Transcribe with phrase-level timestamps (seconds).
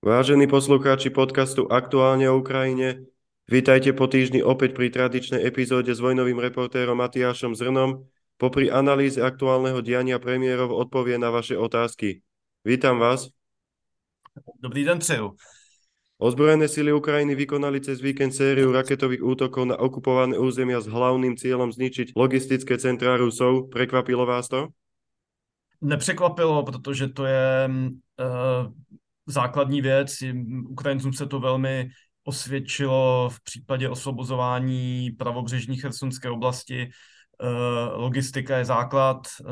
[0.00, 3.04] Vážení poslucháči podcastu Aktuálne o Ukrajine,
[3.44, 8.08] vítajte po týždni opäť pri tradičnej epizóde s vojnovým reportérom Matiášom Zrnom.
[8.40, 12.24] Popri analýze aktuálneho diania premiérov odpovie na vaše otázky.
[12.64, 13.28] Vítam vás.
[14.56, 15.36] Dobrý den přeju.
[16.16, 21.76] Ozbrojené sily Ukrajiny vykonali cez víkend sériu raketových útokov na okupované územia s hlavným cieľom
[21.76, 23.68] zničiť logistické centra Rusov.
[23.68, 24.72] Prekvapilo vás to?
[25.84, 28.72] Nepřekvapilo, protože to je uh,
[29.30, 30.22] základní věc.
[30.68, 31.90] Ukrajincům se to velmi
[32.24, 36.90] osvědčilo v případě osvobozování pravobřežní chersonské oblasti.
[37.42, 39.44] Eh, logistika je základ eh,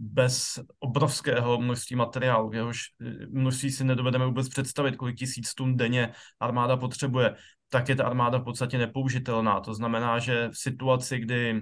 [0.00, 6.12] bez obrovského množství materiálu, jehož eh, množství si nedovedeme vůbec představit, kolik tisíc tun denně
[6.40, 7.34] armáda potřebuje,
[7.68, 9.60] tak je ta armáda v podstatě nepoužitelná.
[9.60, 11.60] To znamená, že v situaci, kdy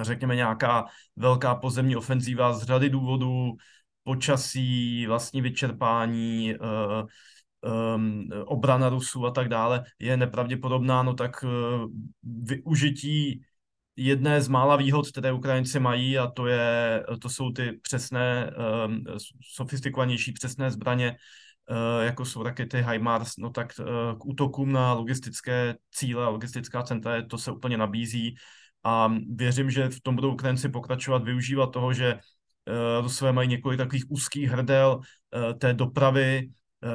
[0.00, 0.84] řekněme nějaká
[1.16, 3.52] velká pozemní ofenzíva z řady důvodů
[4.08, 7.06] počasí, vlastní vyčerpání, uh,
[7.94, 11.50] um, obrana Rusů a tak dále je nepravděpodobná, no tak uh,
[12.22, 13.42] využití
[13.96, 18.50] jedné z mála výhod, které Ukrajinci mají, a to, je, to jsou ty přesné,
[18.86, 19.04] um,
[19.54, 21.16] sofistikovanější přesné zbraně,
[21.70, 23.74] uh, jako jsou rakety HIMARS, no tak
[24.18, 28.34] k útokům na logistické cíle a logistická centra to se úplně nabízí.
[28.84, 32.37] A věřím, že v tom budou Ukrajinci pokračovat, využívat toho, že Eh,
[33.00, 36.50] Rusové mají několik takových úzkých hrdel eh, té dopravy,
[36.84, 36.88] eh,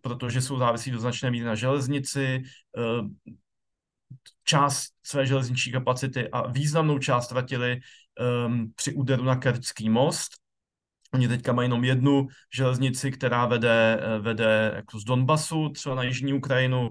[0.00, 2.42] protože jsou závislí do značné míry na železnici,
[4.44, 7.80] část své železniční kapacity a významnou část ztratili
[8.74, 10.32] při úderu na Kerčský most.
[11.14, 16.32] Oni teďka mají jenom jednu železnici, která vede, vede jako z Donbasu, třeba na jižní
[16.32, 16.90] Ukrajinu,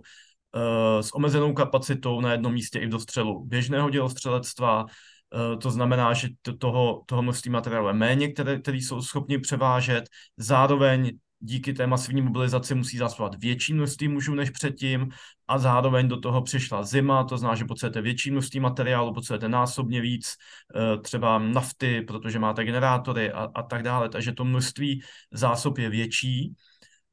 [1.02, 5.15] s omezenou kapacitou na jednom místě i v dostřelu běžného dělostřelectva, Eh,
[5.62, 10.10] to znamená, že to, toho, toho množství materiálu je méně, které, který jsou schopni převážet.
[10.38, 15.10] Zároveň díky té masivní mobilizaci musí zásobovat větší množství mužů než předtím
[15.48, 20.02] a zároveň do toho přišla zima, to znamená, že potřebujete větší množství materiálu, potřebujete násobně
[20.02, 20.34] víc
[20.76, 25.02] eh, třeba nafty, protože máte generátory a, a tak dále, takže to množství
[25.32, 26.54] zásob je větší.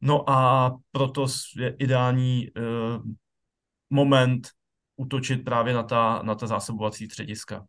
[0.00, 1.26] No a proto
[1.56, 3.04] je ideální uh,
[3.90, 4.48] moment
[4.96, 7.66] útočit právě na ta, na ta zásobovací střediska.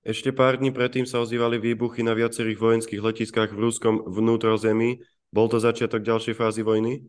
[0.00, 5.04] Ešte pár dní predtým sa ozývali výbuchy na viacerých vojenských letiskách v ruskom vnútrozemí.
[5.28, 7.04] Bol to začiatok ďalšej fázy vojny?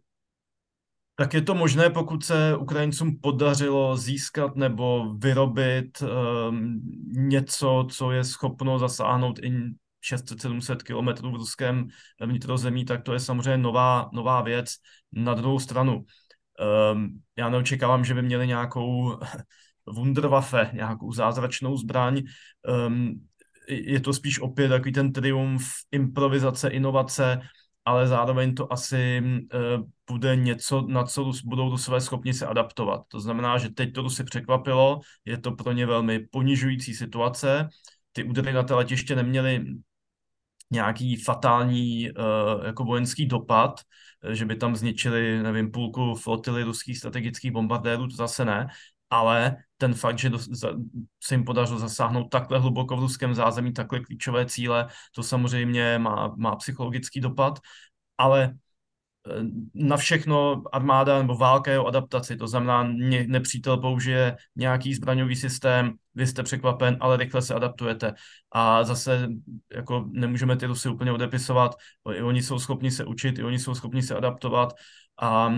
[1.16, 8.24] Tak je to možné, pokud se Ukrajincům podařilo získat nebo vyrobit um, něco, co je
[8.24, 9.52] schopno zasáhnout i
[10.14, 11.88] 600-700 kilometrů v ruském
[12.22, 14.76] vnitrozemí, tak to je samozřejmě nová, nová věc.
[15.12, 16.04] Na druhou stranu,
[16.94, 19.20] um, já neočekávám, že by měli nějakou
[19.88, 22.22] Wunderwaffe, nějakou zázračnou zbraň.
[22.88, 23.28] Um,
[23.68, 27.42] je to spíš opět takový ten triumf improvizace, inovace,
[27.86, 33.02] ale zároveň to asi uh, bude něco, na co budou Rusové schopni se adaptovat.
[33.08, 37.70] To znamená, že teď to Rusy překvapilo, je to pro ně velmi ponižující situace.
[38.12, 39.66] Ty údery na té letiště neměly
[40.72, 43.82] nějaký fatální uh, jako vojenský dopad,
[44.32, 48.68] že by tam zničili, nevím, půlku flotily ruských strategických bombardérů, to zase ne,
[49.12, 50.32] ale ten fakt, že
[51.24, 56.34] se jim podařilo zasáhnout takhle hluboko v ruském zázemí, takhle klíčové cíle, to samozřejmě má,
[56.38, 57.60] má psychologický dopad,
[58.18, 58.54] ale
[59.28, 62.84] eh, na všechno armáda nebo válka je o adaptaci, to znamená,
[63.28, 68.14] nepřítel použije nějaký zbraňový systém, vy jste překvapen, ale rychle se adaptujete.
[68.52, 69.28] A zase
[69.76, 71.76] jako nemůžeme ty Rusy úplně odepisovat,
[72.24, 74.74] oni jsou schopni se učit, i oni jsou schopni se adaptovat
[75.18, 75.54] a uh,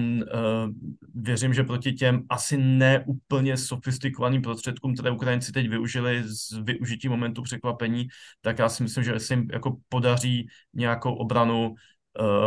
[1.15, 7.41] věřím, že proti těm asi neúplně sofistikovaným prostředkům, které Ukrajinci teď využili z využití momentu
[7.41, 8.07] překvapení,
[8.41, 11.75] tak já si myslím, že se jim jako podaří nějakou obranu,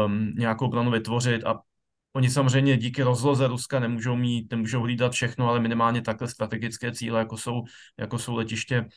[0.07, 1.61] um, nějakou obranu vytvořit a
[2.17, 7.19] Oni samozřejmě díky rozloze Ruska nemůžou mít, nemůžou hlídat všechno, ale minimálně takhle strategické cíle,
[7.19, 7.65] jako jsou,
[7.99, 8.89] jako jsou letiště,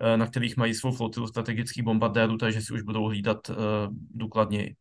[0.00, 3.56] eh, na kterých mají svou flotilu strategických bombardérů, takže si už budou hlídat uh,
[4.14, 4.76] důkladněji.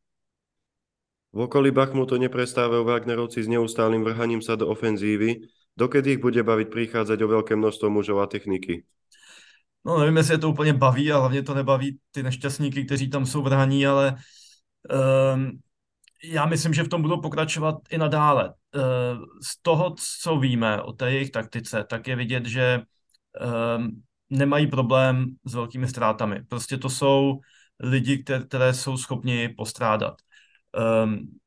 [1.37, 5.45] V okolí Bachmutu neprestávajú Wagnerovci s neustálým vrhaním sa do ofenzívy.
[5.77, 8.81] Dokedy ich bude baviť prichádzať o veľké množstvo mužov a techniky?
[9.85, 13.25] No nevím, jestli je to úplně baví a hlavně to nebaví ty nešťastníky, kteří tam
[13.25, 14.15] jsou vrhaní, ale
[15.35, 15.59] um,
[16.23, 18.53] já myslím, že v tom budou pokračovat i nadále.
[18.75, 18.81] Uh,
[19.43, 22.81] z toho, co víme o té jejich taktice, tak je vidět, že
[23.77, 26.41] um, nemají problém s velkými ztrátami.
[26.49, 27.39] Prostě to jsou
[27.79, 30.13] lidi, které, které jsou schopni postrádat.
[31.03, 31.37] Um,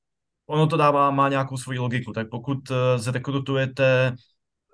[0.46, 2.58] ono to dává, má nějakou svoji logiku, tak pokud
[2.96, 4.14] zrekrutujete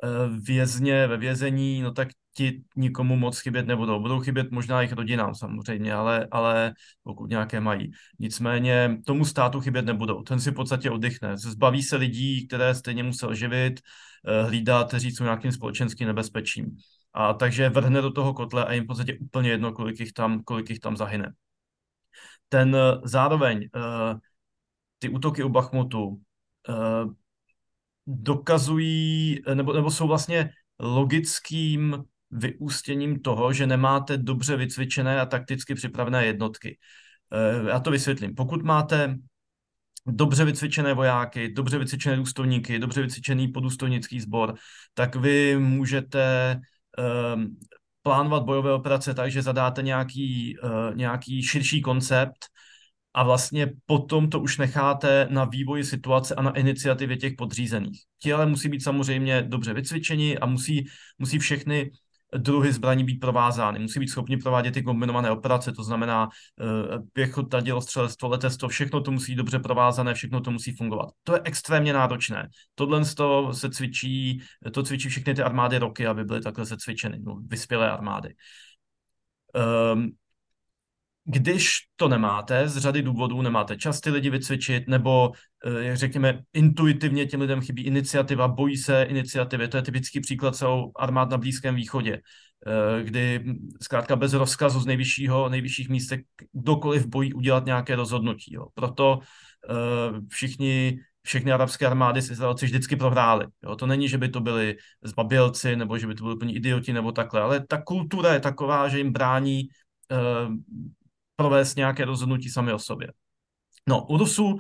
[0.03, 4.01] uh, vězně ve vězení, no tak ti nikomu moc chybět nebudou.
[4.01, 7.91] Budou chybět možná jejich rodinám samozřejmě, ale, ale pokud nějaké mají.
[8.19, 10.23] Nicméně tomu státu chybět nebudou.
[10.23, 11.37] Ten si v podstatě oddychne.
[11.37, 13.81] Zbaví se lidí, které stejně musel živit,
[14.27, 16.77] eh, hlídá, kteří jsou nějakým společenským nebezpečím.
[17.15, 20.43] A takže vrhne do toho kotle a jim v podstatě úplně jedno, kolik jich tam,
[20.45, 21.33] kolik jich tam zahyne.
[22.49, 23.69] Ten eh, zároveň
[24.99, 26.21] ty útoky u Bachmutu
[28.07, 36.27] dokazují, nebo, nebo jsou vlastně logickým vyústěním toho, že nemáte dobře vycvičené a takticky připravené
[36.27, 36.79] jednotky.
[37.33, 38.35] Eh, já to vysvětlím.
[38.35, 39.17] Pokud máte
[40.07, 44.55] dobře vycvičené vojáky, dobře vycvičené důstojníky, dobře vycvičený podůstojnický sbor,
[44.95, 46.57] tak vy můžete
[47.35, 47.57] um,
[48.03, 52.47] plánovat bojové operace tak, že zadáte nějaký, uh, nějaký širší koncept
[53.17, 58.01] a vlastně potom to už necháte na vývoji situace a na iniciativě těch podřízených.
[58.23, 60.87] Ti ale musí být samozřejmě dobře vycvičeni a musí,
[61.19, 61.91] musí všechny
[62.37, 63.79] druhy zbraní být provázány.
[63.79, 69.11] Musí být schopni provádět ty kombinované operace, to znamená uh, pěchota, dělostřelectvo, letectvo, všechno to
[69.11, 71.09] musí dobře provázané, všechno to musí fungovat.
[71.25, 72.49] To je extrémně náročné.
[72.75, 74.41] Tohle to se cvičí,
[74.73, 78.35] to cvičí všechny ty armády roky, aby byly takhle se cvičeny, no, vyspělé armády.
[79.95, 80.13] Um,
[81.27, 85.33] když to nemáte, z řady důvodů nemáte čas ty lidi vycvičit, nebo
[85.79, 89.69] jak řekněme, intuitivně těm lidem chybí iniciativa, bojí se iniciativy.
[89.69, 92.21] To je typický příklad jsou armád na Blízkém východě,
[93.03, 93.45] kdy
[93.83, 96.21] zkrátka bez rozkazu z nejvyššího, nejvyšších místek
[96.53, 98.55] kdokoliv bojí udělat nějaké rozhodnutí.
[98.55, 98.67] Jo.
[98.75, 99.19] Proto
[100.29, 103.47] všichni všechny arabské armády s Izraelci vždycky prohrály.
[103.65, 103.77] Jo?
[103.77, 107.13] To není, že by to byli zbabělci, nebo že by to byli úplně idioti, nebo
[107.13, 109.63] takhle, ale ta kultura je taková, že jim brání
[111.37, 113.13] provést nějaké rozhodnutí sami o sobě.
[113.89, 114.59] No, u Rusů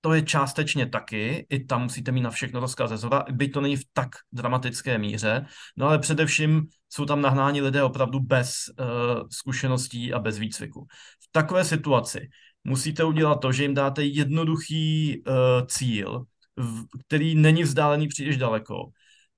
[0.00, 3.76] to je částečně taky, i tam musíte mít na všechno rozkaz zhora, byť to není
[3.76, 5.46] v tak dramatické míře,
[5.76, 8.86] no ale především jsou tam nahnáni lidé opravdu bez uh,
[9.30, 10.86] zkušeností a bez výcviku.
[11.20, 12.28] V takové situaci
[12.64, 15.34] musíte udělat to, že jim dáte jednoduchý uh,
[15.66, 16.24] cíl,
[16.56, 18.84] v, který není vzdálený příliš daleko,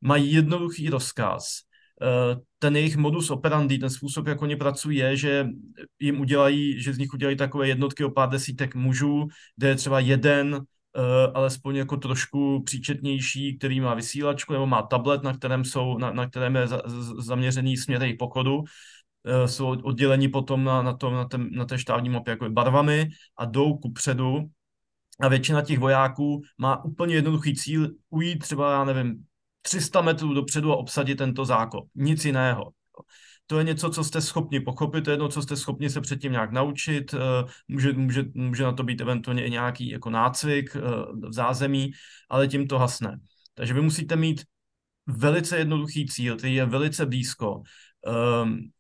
[0.00, 1.60] mají jednoduchý rozkaz,
[2.58, 5.46] ten jejich modus operandi, ten způsob, jak oni pracují, je, že
[6.00, 10.00] jim udělají, že z nich udělají takové jednotky o pár desítek mužů, kde je třeba
[10.00, 10.62] jeden, uh,
[11.34, 16.28] alespoň jako trošku příčetnější, který má vysílačku nebo má tablet, na kterém, jsou, na, na
[16.28, 16.82] kterém je za,
[17.19, 18.58] zaměřený směr jejich pochodu.
[18.58, 18.66] Uh,
[19.46, 23.08] jsou oddělení potom na, na, tom, na, tém, na té štávní mapě jako barvami
[23.38, 24.50] a jdou ku předu
[25.20, 29.25] a většina těch vojáků má úplně jednoduchý cíl ujít třeba, já nevím,
[29.62, 31.88] 300 metrů dopředu a obsadit tento zákop.
[31.94, 32.72] Nic jiného.
[33.46, 36.32] To je něco, co jste schopni pochopit, to je jedno, co jste schopni se předtím
[36.32, 37.18] nějak naučit, eh,
[37.68, 40.80] může, může, může na to být eventuálně i nějaký jako nácvik eh,
[41.28, 41.90] v zázemí,
[42.30, 43.18] ale tím to hasne.
[43.54, 44.44] Takže vy musíte mít
[45.06, 47.62] velice jednoduchý cíl, který je velice blízko.
[48.42, 48.70] Um,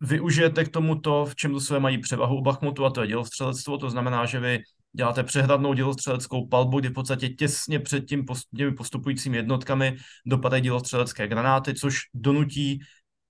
[0.00, 3.78] využijete k tomu to, v čem své mají převahu u Bachmutu, a to je dělostřelectvo,
[3.78, 4.58] to znamená, že vy
[4.92, 8.24] děláte přehradnou dělostřeleckou palbu, kdy v podstatě těsně před tím
[8.56, 9.96] těmi postupujícími jednotkami
[10.26, 12.80] dopadají dělostřelecké granáty, což donutí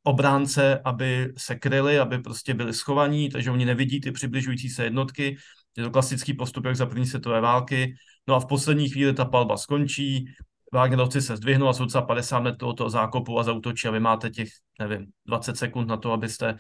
[0.03, 5.37] obránce, aby se kryli, aby prostě byli schovaní, takže oni nevidí ty přibližující se jednotky.
[5.77, 7.95] Je to klasický postup, jak za první světové války.
[8.29, 10.25] No a v poslední chvíli ta palba skončí,
[10.73, 14.31] Wagnerovci se zdvihnou a jsou třeba 50 metrů toho zákopu a zautočí a vy máte
[14.31, 14.49] těch,
[14.79, 16.59] nevím, 20 sekund na to, abyste, uh,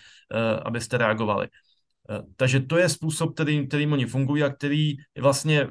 [0.64, 1.48] abyste reagovali.
[2.10, 5.66] Uh, takže to je způsob, který, kterým oni fungují a který vlastně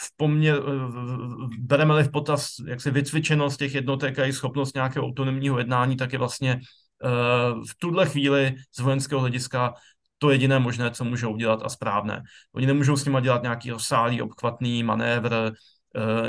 [0.00, 5.06] v, poměr, uh, bereme-li v potaz jak se vycvičenost těch jednotek a jejich schopnost nějakého
[5.06, 9.74] autonomního jednání, tak je vlastně uh, v tuhle chvíli z vojenského hlediska
[10.18, 12.22] to jediné možné, co můžou udělat a správné.
[12.54, 15.52] Oni nemůžou s nimi dělat nějaký rozsálý, obchvatný manévr,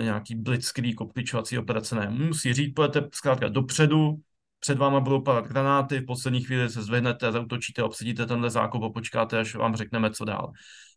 [0.02, 2.10] nějaký blitzkrieg, obklíčovací operace, ne.
[2.10, 4.16] Musí říct, pojete zkrátka dopředu,
[4.60, 8.90] před váma budou padat granáty, v poslední chvíli se zvednete, zautočíte, obsadíte tenhle zákop a
[8.90, 10.52] počkáte, až vám řekneme, co dál.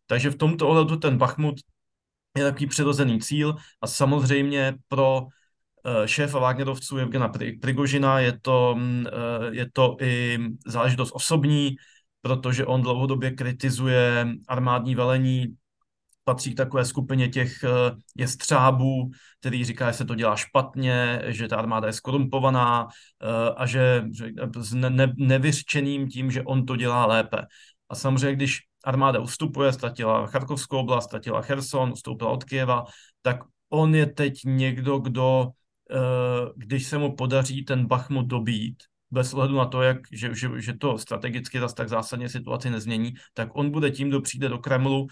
[0.07, 1.55] Takže v tomto ohledu ten Bachmut
[2.39, 5.27] je takový přirozený cíl a samozřejmě pro
[5.87, 9.11] eh, šéfa Wagnerovců Evgena Prigožina je to, mm, eh,
[9.51, 11.77] je to i záležitost osobní,
[12.21, 15.47] protože on dlouhodobě kritizuje armádní velení
[16.25, 17.69] patří k takové skupině těch eh,
[18.17, 19.11] jestřábů,
[19.41, 22.89] který říká, že se to dělá špatně, že ta armáda je skorumpovaná
[23.23, 27.43] eh, a že, že s ne, nevyřčeným tím, že on to dělá lépe.
[27.89, 32.85] A samozřejmě, když armáda ustupuje, ztratila Charkovskou oblast, ztratila Cherson, ustoupila od Kieva,
[33.23, 33.39] tak
[33.71, 35.49] on je teď někdo, kdo,
[35.91, 35.97] eh,
[36.57, 38.77] když se mu podaří ten Bachmut dobít,
[39.11, 43.13] bez ohledu na to, jak, že, že, že to strategicky zase tak zásadně situaci nezmění,
[43.35, 45.07] tak on bude tím, kdo přijde do Kremlu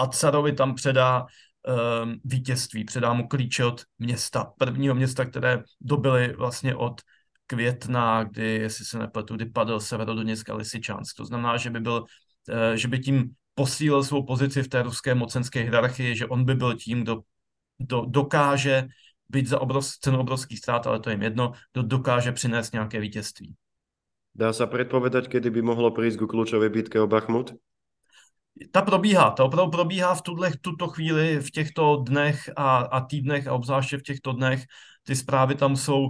[0.00, 6.32] a carovi tam předá um, vítězství, předá mu klíče od města, prvního města, které dobili
[6.32, 7.00] vlastně od
[7.46, 11.16] května, kdy, jestli se nepletu, kdy padl Severodoněck a Lysyčansk.
[11.16, 12.04] To znamená, že by, byl,
[12.74, 16.76] že by tím posílil svou pozici v té ruské mocenské hierarchii, že on by byl
[16.76, 17.20] tím, kdo,
[17.78, 18.86] kdo dokáže
[19.28, 23.54] být za obrov, cenu obrovských ztrát, ale to je jedno, kdo dokáže přinést nějaké vítězství.
[24.34, 27.54] Dá se předpovědět, kdy by mohlo přijít k klíčové bitke o Bachmut?
[28.72, 33.46] Ta probíhá, ta opravdu probíhá v tuhle, tuto chvíli, v těchto dnech a, a týdnech
[33.46, 34.64] a obzvláště v těchto dnech.
[35.02, 36.08] Ty zprávy tam jsou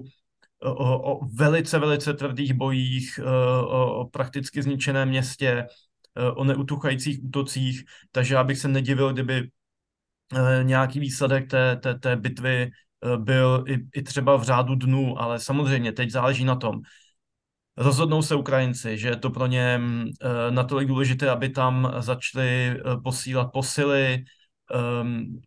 [0.62, 3.20] o, o velice, velice tvrdých bojích,
[3.64, 5.66] o, o prakticky zničeném městě,
[6.34, 9.50] o neutuchajících útocích, takže já bych se nedivil, kdyby
[10.62, 12.70] nějaký výsledek té, té, té bitvy
[13.16, 16.80] byl i, i třeba v řádu dnů, ale samozřejmě teď záleží na tom,
[17.76, 23.02] rozhodnou se Ukrajinci, že je to pro ně uh, natolik důležité, aby tam začali uh,
[23.02, 24.24] posílat posily,
[25.02, 25.40] um,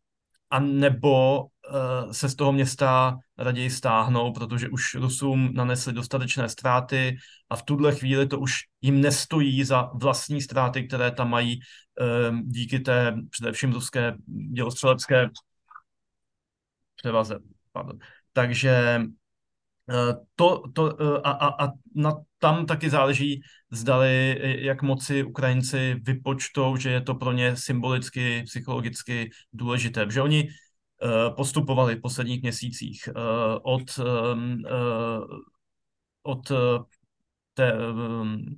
[0.50, 7.18] a nebo uh, se z toho města raději stáhnou, protože už Rusům nanesli dostatečné ztráty
[7.50, 11.60] a v tuhle chvíli to už jim nestojí za vlastní ztráty, které tam mají
[12.30, 14.16] um, díky té především ruské
[14.54, 15.30] dělostřelecké
[16.96, 17.40] převaze.
[17.72, 17.98] Pardon.
[18.34, 19.23] Takže Eh,
[20.36, 25.96] to, to, eh, a, a, a na, tam taky záleží, zdali, eh, jak moci Ukrajinci
[26.04, 30.06] vypočtou, že je to pro ně symbolicky, psychologicky důležité.
[30.10, 30.50] Že oni
[31.36, 33.10] postupovali v posledních měsících
[33.62, 34.00] od,
[36.24, 36.52] od
[37.54, 37.74] té,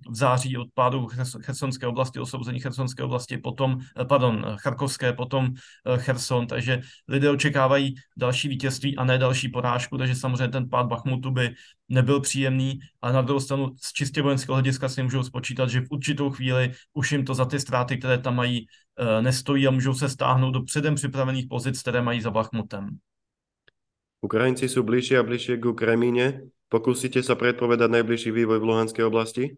[0.10, 1.08] v září od pádu
[1.42, 5.54] Chersonské oblasti, osvobození Chersonské oblasti, potom, eh, pardon, Charkovské, potom
[5.86, 10.88] eh, Cherson, takže lidé očekávají další vítězství a ne další porážku, takže samozřejmě ten pád
[10.88, 11.56] Bachmutu by
[11.90, 15.92] nebyl příjemný, ale na druhou stranu z čistě vojenského hlediska si můžou spočítat, že v
[15.92, 18.66] určitou chvíli už jim to za ty ztráty, které tam mají,
[19.00, 22.90] eh, nestojí a můžou se stáhnout do předem připravených pozic, které mají za Bachmutem.
[24.22, 26.42] Ukrajinci jsou blíže a blíže k Kremíne.
[26.69, 29.57] Pokusíte se předpovědět nejbližší vývoj v Luhanské oblasti?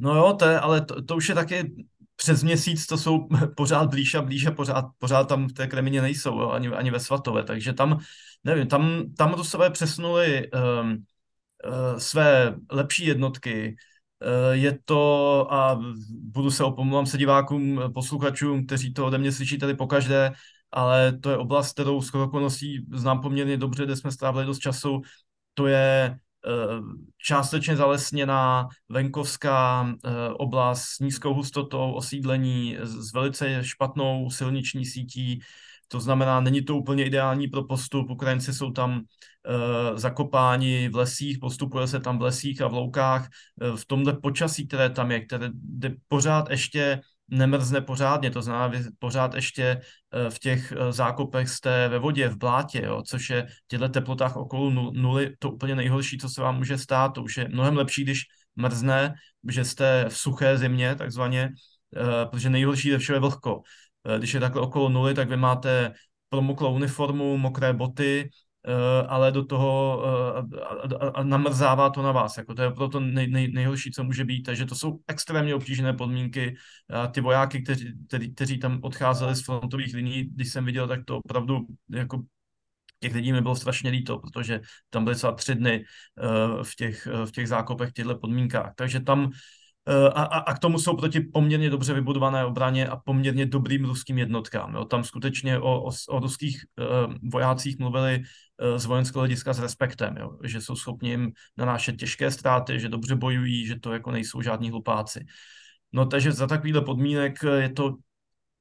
[0.00, 1.86] No jo, to je, ale to, to už je taky
[2.16, 6.02] přes měsíc, to jsou pořád blíž a blíž a pořád, pořád tam v té Kremině
[6.02, 7.98] nejsou, jo, ani, ani ve Svatové, takže tam,
[8.44, 13.76] nevím, tam, tam Rusové přesunuli um, uh, své lepší jednotky,
[14.22, 19.58] uh, je to, a budu se opomluvám se divákům, posluchačům, kteří to ode mě slyší
[19.58, 20.32] tady pokaždé,
[20.72, 22.50] ale to je oblast, kterou skoro
[22.92, 25.02] znám poměrně dobře, kde jsme strávili dost času
[25.60, 26.80] to je eh,
[27.18, 35.40] částečně zalesněná venkovská eh, oblast s nízkou hustotou osídlení, s velice špatnou silniční sítí.
[35.88, 38.10] To znamená, není to úplně ideální pro postup.
[38.10, 43.28] Ukrajinci jsou tam uh, zakopáni v lesích, postupuje se tam v lesích a v loukách.
[43.62, 45.50] Uh, v tomhle počasí, které tam je, které
[46.08, 47.00] pořád ještě
[47.30, 52.28] nemrzne pořádně, to znamená, vy pořád ještě eh, v těch eh, zákopech jste ve vodě,
[52.28, 56.42] v blátě, jo, což je v těchto teplotách okolo nuly to úplně nejhorší, co se
[56.42, 57.08] vám může stát.
[57.08, 58.20] To už je mnohem lepší, když
[58.56, 59.14] mrzne,
[59.48, 61.50] že jste v suché zimě, takzvaně,
[61.96, 63.62] eh, protože nejhorší ze všeho je vlhko.
[64.18, 65.92] Když je takhle okolo nuly, tak vy máte
[66.28, 68.30] promoklou uniformu, mokré boty,
[69.08, 70.02] ale do toho
[70.52, 70.60] eh,
[71.00, 72.36] a, a namrzává to na vás.
[72.36, 74.42] Jako to je proto nej, nej, nejhorší, co může být.
[74.42, 76.56] Takže to jsou extrémně obtížné podmínky.
[76.90, 81.00] A ty vojáky, kteří, kteří, kteří tam odcházeli z frontových liní, když jsem viděl, tak
[81.04, 82.22] to opravdu jako
[83.00, 85.84] těch lidí mi bylo strašně líto, protože tam byly třeba tři dny
[86.22, 88.72] uh, v těch, v těch zákopech, v těchto podmínkách.
[88.76, 89.30] Takže tam
[89.88, 93.84] Eh, a, a, a k tomu jsou proti poměrně dobře vybudované obraně a poměrně dobrým
[93.84, 94.74] ruským jednotkám.
[94.74, 94.84] Jo.
[94.84, 98.22] Tam skutečně o, o, o ruských uh, vojácích mluvili
[98.76, 100.38] z vojenského hlediska s respektem, jo.
[100.44, 104.70] že jsou schopni jim nanášet těžké ztráty, že dobře bojují, že to jako nejsou žádní
[104.70, 105.26] hlupáci.
[105.92, 107.96] No takže za takovýhle podmínek je to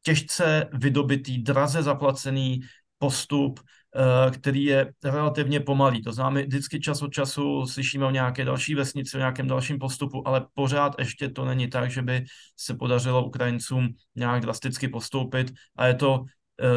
[0.04, 2.60] těžce vydobitý, draze zaplacený
[2.98, 3.60] postup,
[3.96, 6.02] Eh, který je relativně pomalý.
[6.04, 10.28] To znamená, vždycky čas od času slyšíme o nějaké další vesnici, o nějakém dalším postupu,
[10.28, 12.26] ale pořád ještě to není tak, že by
[12.58, 16.26] se podařilo Ukrajincům nějak drasticky postoupit a je to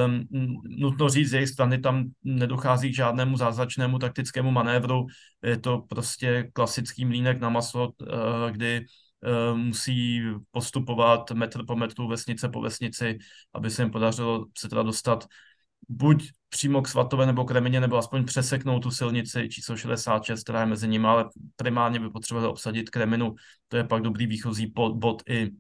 [0.07, 0.27] um,
[0.63, 5.07] nutno říct, z jejich strany tam nedochází k žádnému zázračnému taktickému manévru.
[5.43, 12.09] Je to prostě klasický mlínek na maso, uh, kdy uh, musí postupovat metr po metru,
[12.09, 13.19] vesnice po vesnici,
[13.55, 15.27] aby se jim podařilo se teda dostat
[15.89, 20.61] buď přímo k Svatové nebo k Remině, nebo aspoň přeseknout tu silnici číslo 66, která
[20.61, 21.25] je mezi nimi, ale
[21.57, 23.35] primárně by potřebovali obsadit Kreminu.
[23.69, 25.51] To je pak dobrý výchozí bod i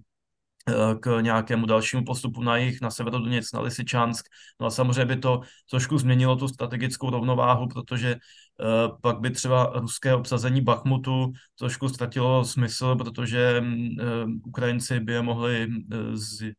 [1.00, 4.26] k nějakému dalšímu postupu na jich, na Severodoněc, na Lysyčansk.
[4.60, 5.40] No a samozřejmě by to
[5.70, 12.44] trošku změnilo tu strategickou rovnováhu, protože uh, pak by třeba ruské obsazení Bachmutu trošku ztratilo
[12.44, 15.68] smysl, protože uh, Ukrajinci by je mohli
[16.12, 16.52] z,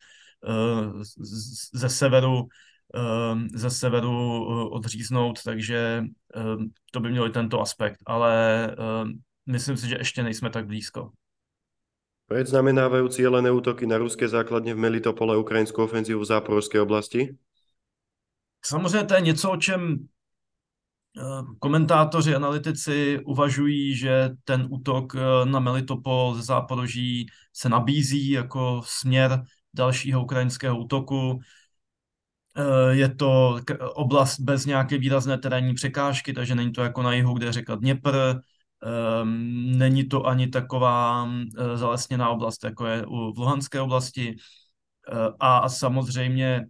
[1.73, 2.47] ze severu
[3.53, 6.03] ze severu odříznout, takže
[6.91, 8.69] to by mělo i tento aspekt, ale
[9.45, 11.11] myslím si, že ještě nejsme tak blízko.
[12.33, 17.37] Predznamenávajú cílené útoky na ruské základně v Melitopole ukrajinskou ofenzívu v záporovské oblasti?
[18.65, 20.09] Samozřejmě to je něco, o čem
[21.17, 28.81] Eh, komentátoři, analytici uvažují, že ten útok eh, na Melitopol ze Záporoží se nabízí jako
[28.85, 31.39] směr dalšího ukrajinského útoku.
[32.57, 33.59] Eh, je to
[33.93, 38.15] oblast bez nějaké výrazné terénní překážky, takže není to jako na jihu, kde řeka Dněpr,
[39.77, 41.29] není to ani taková
[41.75, 44.35] zalesněná oblast, jako je v Luhanské oblasti.
[45.39, 46.65] A samozřejmě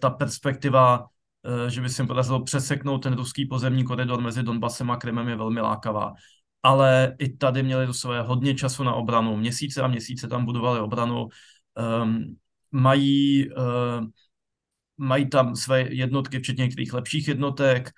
[0.00, 1.06] ta perspektiva
[1.44, 5.36] Eh, že by se podařilo přeseknout ten ruský pozemní koridor mezi Donbasem a Krymem je
[5.36, 6.12] velmi lákavá.
[6.62, 9.36] Ale i tady měli své hodně času na obranu.
[9.36, 11.28] Měsíce a měsíce tam budovali obranu.
[12.02, 12.36] Um,
[12.72, 13.48] mají,
[14.96, 17.90] mají tam své jednotky, včetně některých lepších jednotek,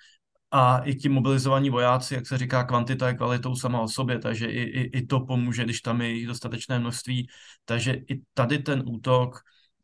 [0.51, 4.47] a i ti mobilizovaní vojáci, jak se říká, kvantita je kvalitou sama o sobě, takže
[4.47, 7.27] i, i, i to pomůže, když tam je dostatečné množství.
[7.65, 9.39] Takže i tady ten útok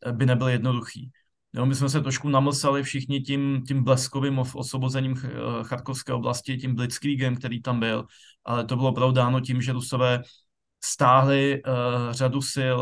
[0.05, 1.11] eh, by nebyl jednoduchý.
[1.53, 5.15] Jo, my jsme se trošku namlsali všichni tím, tím bleskovým osvobozením
[5.63, 8.05] Charkovské oblasti, tím blitzkriegem, který tam byl,
[8.45, 10.21] ale to bylo opravdu dáno tím, že Rusové
[10.83, 11.73] stáhli uh,
[12.13, 12.77] řadu sil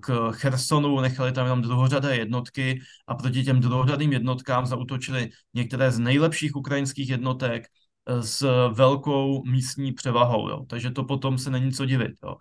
[0.00, 5.98] k Chersonu, nechali tam jenom druhořadé jednotky a proti těm druhořadým jednotkám zautočili některé z
[5.98, 7.66] nejlepších ukrajinských jednotek
[8.10, 10.48] uh, s velkou místní převahou.
[10.48, 10.64] Jo.
[10.68, 12.12] Takže to potom se není co divit.
[12.24, 12.36] Jo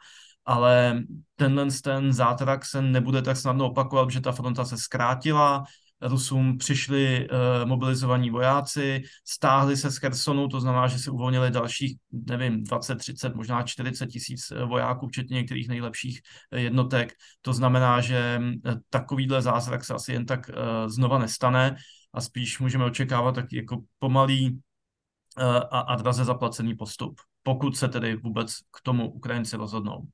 [0.46, 1.04] ale
[1.36, 5.64] tenhle ten zátrak se nebude tak snadno opakovat, že ta fronta se zkrátila,
[6.02, 11.98] Rusům přišli uh, mobilizovaní vojáci, stáhli se z Chersonu, to znamená, že se uvolnili dalších,
[12.12, 16.22] nevím, 20, 30, možná 40 tisíc eh, vojáků, včetně některých nejlepších
[16.52, 17.14] eh, jednotek.
[17.42, 18.42] To znamená, že
[18.90, 21.76] takovýhle zázrak se asi jen tak uh, znova nestane
[22.14, 27.88] a spíš můžeme očekávat tak jako pomalý uh, a, a draze zaplacený postup, pokud se
[27.88, 30.08] tedy vůbec k tomu Ukrajinci rozhodnou.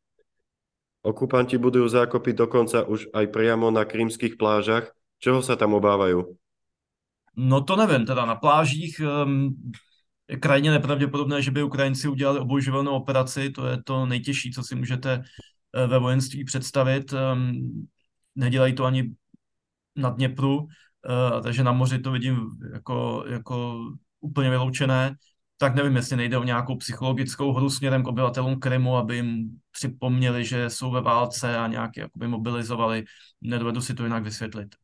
[1.01, 4.93] Okupanti budujú zákopy dokonca už aj priamo na krymských plážach.
[5.21, 6.33] Čeho sa tam obávajú?
[7.37, 9.55] No to nevím, teda na plážích um,
[10.27, 14.75] je krajně nepravděpodobné, že by Ukrajinci udělali obojživelnou operaci, to je to nejtěžší, co si
[14.75, 17.13] můžete uh, ve vojenství představit.
[17.13, 17.87] Um,
[18.35, 19.13] nedělají to ani
[19.95, 23.85] na Dněpru, uh, takže na moři to vidím jako, jako
[24.21, 25.15] úplně vyloučené
[25.61, 30.45] tak nevím, jestli nejde o nějakou psychologickou hru směrem k obyvatelům Krymu, aby jim připomněli,
[30.45, 33.03] že jsou ve válce a nějak jakoby mobilizovali.
[33.41, 34.75] Nedovedu si to jinak vysvětlit.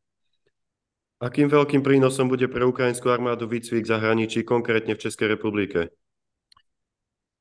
[1.19, 5.89] Akým velkým prínosom bude pro ukrajinskou armádu výcvik zahraničí, konkrétně v České republice?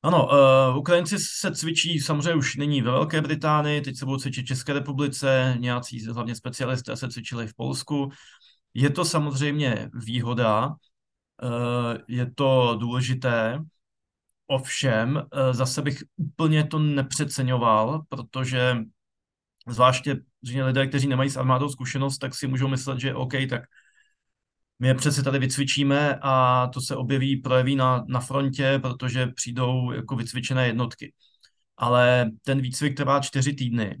[0.03, 0.29] Ano,
[0.71, 4.47] uh, Ukrajinci se cvičí samozřejmě už nyní ve Velké Británii, teď se budou cvičit v
[4.47, 8.09] České republice, nějací hlavně specialisté se cvičili v Polsku.
[8.73, 10.75] Je to samozřejmě výhoda,
[11.43, 13.59] Eh, je to důležité,
[14.47, 18.77] ovšem eh, zase bych úplně to nepřeceňoval, protože
[19.67, 23.61] zvláště že lidé, kteří nemají s armádou zkušenost, tak si můžou myslet, že OK, tak
[24.79, 29.91] my je přece tady vycvičíme a to se objeví, projeví na, na frontě, protože přijdou
[29.91, 31.13] jako vycvičené jednotky.
[31.77, 33.97] Ale ten výcvik trvá čtyři týdny.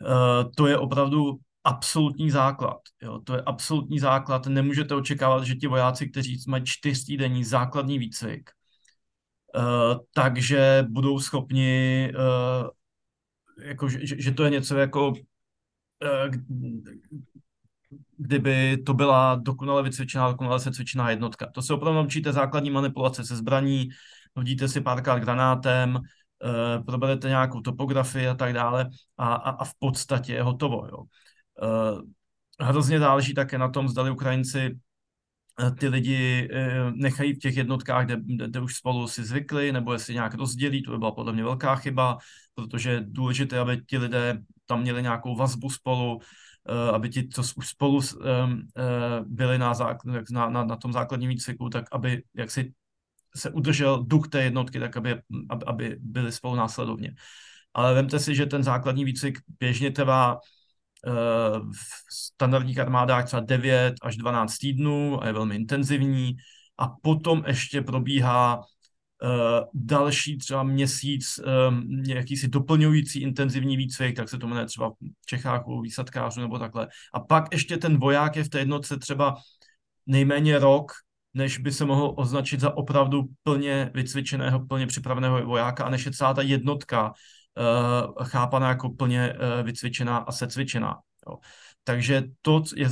[0.00, 2.78] Uh, to je opravdu absolutní základ.
[3.02, 4.46] Jo, to je absolutní základ.
[4.46, 8.50] Nemůžete očekávat, že ti vojáci, kteří mají čtyřtýdenní základní výcvik,
[9.56, 12.68] uh, takže budou schopni, uh,
[13.62, 15.16] jako, že, že to je něco jako, uh,
[18.16, 21.50] kdyby to byla dokonale vycvičená, dokonale se cvičená jednotka.
[21.54, 23.88] To se opravdu naučíte základní manipulace se zbraní,
[24.36, 29.74] hodíte si párkrát granátem, uh, proberete nějakou topografii a tak dále a, a, a v
[29.78, 30.86] podstatě je hotovo.
[30.86, 30.98] Jo.
[31.62, 32.00] Uh,
[32.60, 34.78] hrozně záleží také na tom, zdali Ukrajinci
[35.78, 38.16] ty lidi uh, nechají v těch jednotkách, kde,
[38.46, 41.76] kde už spolu si zvykli, nebo jestli nějak rozdělí, to by byla podle mě velká
[41.76, 42.18] chyba,
[42.54, 46.20] protože je důležité, aby ti lidé tam měli nějakou vazbu spolu,
[46.92, 48.00] aby ti, co už spolu
[49.26, 49.72] byli na,
[50.30, 52.72] na, na, na tom základním výcviku, tak aby jak si
[53.36, 55.20] se udržel duch té jednotky, tak aby,
[55.66, 57.14] aby byli spolu následovně.
[57.74, 60.38] Ale vemte si, že ten základní výcvik běžně trvá
[61.72, 66.36] v standardních armádách třeba 9 až 12 týdnů a je velmi intenzivní.
[66.78, 68.62] A potom ještě probíhá uh,
[69.74, 75.66] další třeba měsíc um, jakýsi doplňující intenzivní výcvik, tak se to jmenuje třeba v Čechách
[75.66, 76.88] u výsadkářů nebo takhle.
[77.14, 79.34] A pak ještě ten voják je v té jednotce třeba
[80.06, 80.92] nejméně rok,
[81.34, 86.12] než by se mohl označit za opravdu plně vycvičeného, plně připraveného vojáka a než je
[86.12, 87.12] celá ta jednotka
[88.24, 90.98] chápaná jako plně uh, vycvičená a secvičená.
[91.28, 91.38] Jo.
[91.84, 92.88] Takže to je,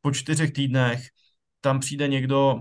[0.00, 1.06] po čtyřech týdnech
[1.60, 2.60] tam přijde někdo,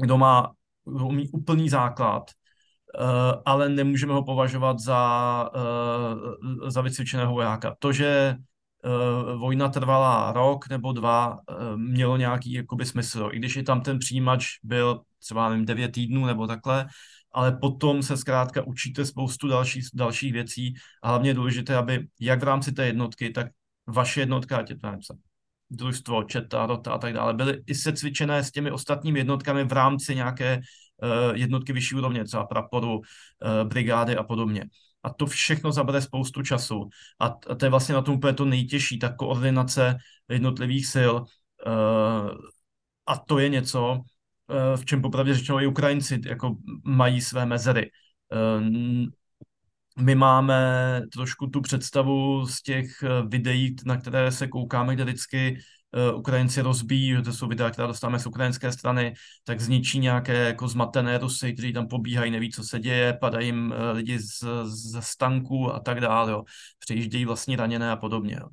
[0.00, 0.52] kdo má
[0.84, 2.30] kdo umí úplný základ,
[3.00, 5.50] uh, ale nemůžeme ho považovat za,
[6.66, 7.76] za vycvičeného vojáka.
[7.78, 8.36] To, že
[9.36, 11.38] vojna trvala rok nebo dva,
[11.76, 13.28] mělo nějaký jakoby smysl.
[13.32, 16.86] I když i tam ten přijímač byl třeba nevím, devět týdnů nebo takhle,
[17.32, 22.40] ale potom se zkrátka učíte spoustu dalších, dalších věcí a hlavně je důležité, aby jak
[22.40, 23.46] v rámci té jednotky, tak
[23.86, 25.02] vaše jednotka, ať je to nevím,
[25.70, 30.14] družstvo, četa, rota a tak dále, byly i secvičené s těmi ostatními jednotkami v rámci
[30.14, 30.60] nějaké
[31.02, 33.04] uh, jednotky vyšší úrovně, třeba praporu, uh,
[33.64, 34.64] brigády a podobně.
[35.02, 36.88] A to všechno zabere spoustu času.
[37.20, 39.96] A, a to je vlastně na tom úplně to nejtěžší, ta koordinace
[40.28, 41.12] jednotlivých sil.
[41.66, 42.30] Uh,
[43.06, 44.00] a to je něco,
[44.76, 47.90] v čem popravdě řečeno i Ukrajinci jako mají své mezery.
[48.32, 48.66] Uh,
[49.98, 55.58] my máme trošku tu představu z těch eh, videí, na které se koukáme, kde vždycky
[56.14, 61.18] Ukrajinci rozbíjí, to jsou videa, která dostáváme z ukrajinské strany, tak zničí nějaké jako zmatené
[61.18, 65.80] Rusy, kteří tam pobíhají, neví, co se děje, padají jim lidi z, z stanků a
[65.80, 66.44] tak dále, jo.
[66.78, 68.36] přejíždějí vlastní raněné a podobně.
[68.40, 68.48] Jo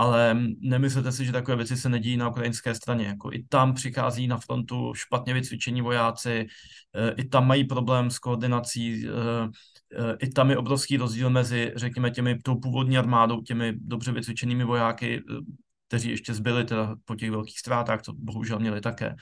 [0.00, 3.06] ale nemyslete si, že takové věci se nedíjí na ukrajinské straně.
[3.06, 6.46] Jako I tam přichází na frontu špatně vycvičení vojáci,
[6.94, 9.10] eh, i tam mají problém s koordinací, eh,
[9.98, 14.64] eh, i tam je obrovský rozdíl mezi, řekněme, těmi tou původní armádou, těmi dobře vycvičenými
[14.64, 15.22] vojáky,
[15.88, 19.14] kteří ještě zbyli teda po těch velkých ztrátách, co bohužel měli také,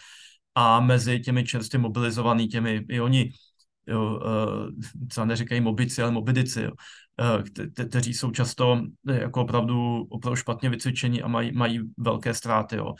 [0.54, 3.32] a mezi těmi čerstvě mobilizovanými, těmi, i oni
[3.88, 4.20] jo,
[5.08, 6.70] třeba neříkají mobici, ale mobidici, jo,
[7.88, 12.76] kteří jsou často jako opravdu, opravdu špatně vycvičení a mají, mají velké ztráty.
[12.76, 12.94] Jo.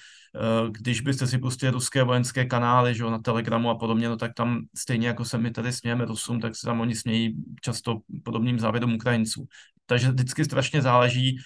[0.71, 4.35] Když byste si pustili ruské vojenské kanály že jo, na Telegramu a podobně, no, tak
[4.35, 8.59] tam stejně jako se my tady smějeme Rusům, tak se tam oni smějí často podobným
[8.59, 9.47] závěrům Ukrajinců.
[9.87, 11.37] Takže vždycky strašně záleží,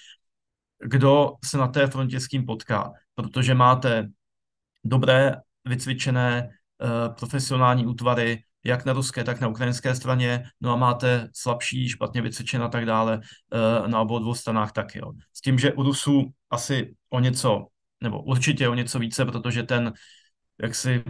[0.85, 4.09] kdo se na té frontě s kým potká, protože máte
[4.85, 5.37] dobré,
[5.69, 6.49] vycvičené,
[7.19, 12.62] profesionální útvary, jak na ruské, tak na ukrajinské straně, no a máte slabší, špatně vycvičen
[12.62, 13.20] a tak dále
[13.53, 14.98] eh, na obou dvou stranách taky.
[14.98, 15.12] Jo.
[15.33, 17.66] S tím, že u Rusů asi o něco,
[18.03, 19.92] nebo určitě o něco více, protože ten
[20.62, 21.03] jaksi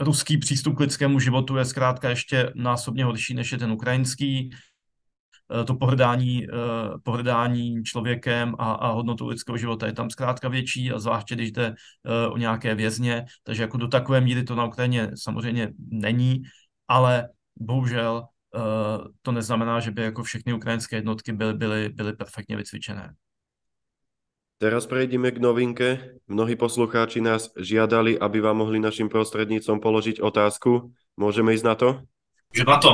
[0.00, 4.50] ruský přístup k lidskému životu je zkrátka ještě násobně horší, než je ten ukrajinský.
[5.60, 6.48] Eh, to pohrdání, eh,
[7.02, 11.74] pohrdání člověkem a, a hodnotou lidského života je tam zkrátka větší a zvláště, když jde
[12.30, 16.42] o nějaké vězně, takže jako do takové míry to na Ukrajině samozřejmě není,
[16.88, 18.24] ale bohužel
[18.54, 23.14] uh, to neznamená, že by jako všechny ukrajinské jednotky byly, byly, byly perfektně vycvičené.
[24.58, 26.18] Teraz prejdeme k novinke.
[26.26, 30.90] Mnohí poslucháči nás žiadali, aby vám mohli našim prostrednícom položiť otázku.
[31.14, 31.88] Môžeme ísť na to?
[32.50, 32.92] Že na to.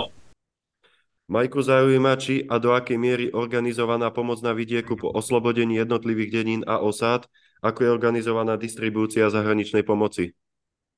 [1.25, 6.61] Majku zaujíma, či a do akej miery organizovaná pomoc na vidieku po oslobodení jednotlivých denín
[6.69, 7.33] a osád,
[7.65, 10.37] ako je organizovaná distribúcia zahraničnej pomoci.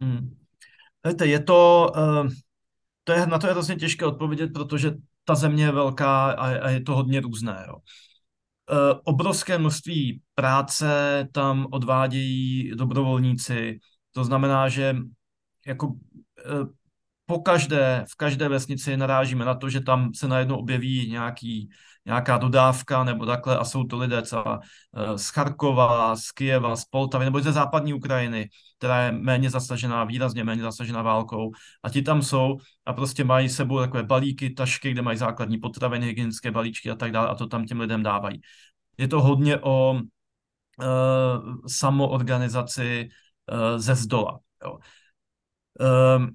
[0.03, 0.35] Hmm.
[1.07, 2.27] je to, uh,
[3.07, 4.93] to je, na to je hrozně těžké odpovědět, protože
[5.25, 7.65] ta země je velká a, a je to hodně různé.
[7.69, 7.75] Jo.
[7.77, 10.89] E, obrovské množství práce
[11.33, 13.81] tam odvádějí dobrovolníci.
[14.13, 14.97] To znamená, že
[15.67, 15.95] jako
[16.39, 16.67] e,
[17.27, 21.71] po každé, v každé vesnici narážíme na to, že tam se najednou objeví nějaký,
[22.07, 24.61] nějaká dodávka nebo takhle a jsou to lidé třeba
[24.97, 30.05] eh, z Charkova, z Kijeva, z Poltavy nebo ze západní Ukrajiny, která je méně zasažená,
[30.05, 31.51] výrazně méně zasažená válkou
[31.83, 36.07] a ti tam jsou a prostě mají sebou takové balíky, tašky, kde mají základní potraviny,
[36.07, 38.41] hygienické balíčky a tak dále a to tam těm lidem dávají.
[38.99, 40.07] Je to hodně o uh,
[41.67, 43.09] samoorganizaci
[43.53, 44.39] uh, ze zdola.
[44.65, 44.79] Jo.
[46.17, 46.33] Um,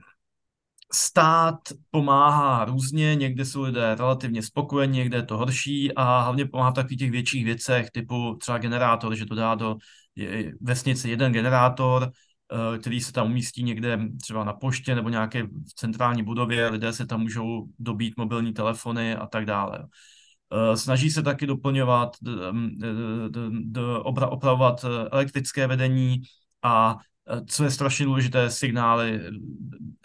[0.94, 1.60] stát
[1.92, 6.74] pomáhá různě, někde jsou lidé relativně spokojení, někde je to horší a hlavně pomáhá v
[6.74, 9.76] takových těch větších věcech, typu třeba generátor, že to dá do
[10.62, 15.74] vesnice jeden generátor, eh, který se tam umístí někde třeba na poště nebo nějaké v
[15.76, 19.88] centrální budově, lidé se tam můžou dobít mobilní telefony a tak dále.
[20.54, 22.18] Eh, snaží se taky doplňovat,
[24.30, 26.22] opravovat eh, elektrické vedení
[26.64, 26.98] a
[27.48, 29.22] co je strašně důležité, signály,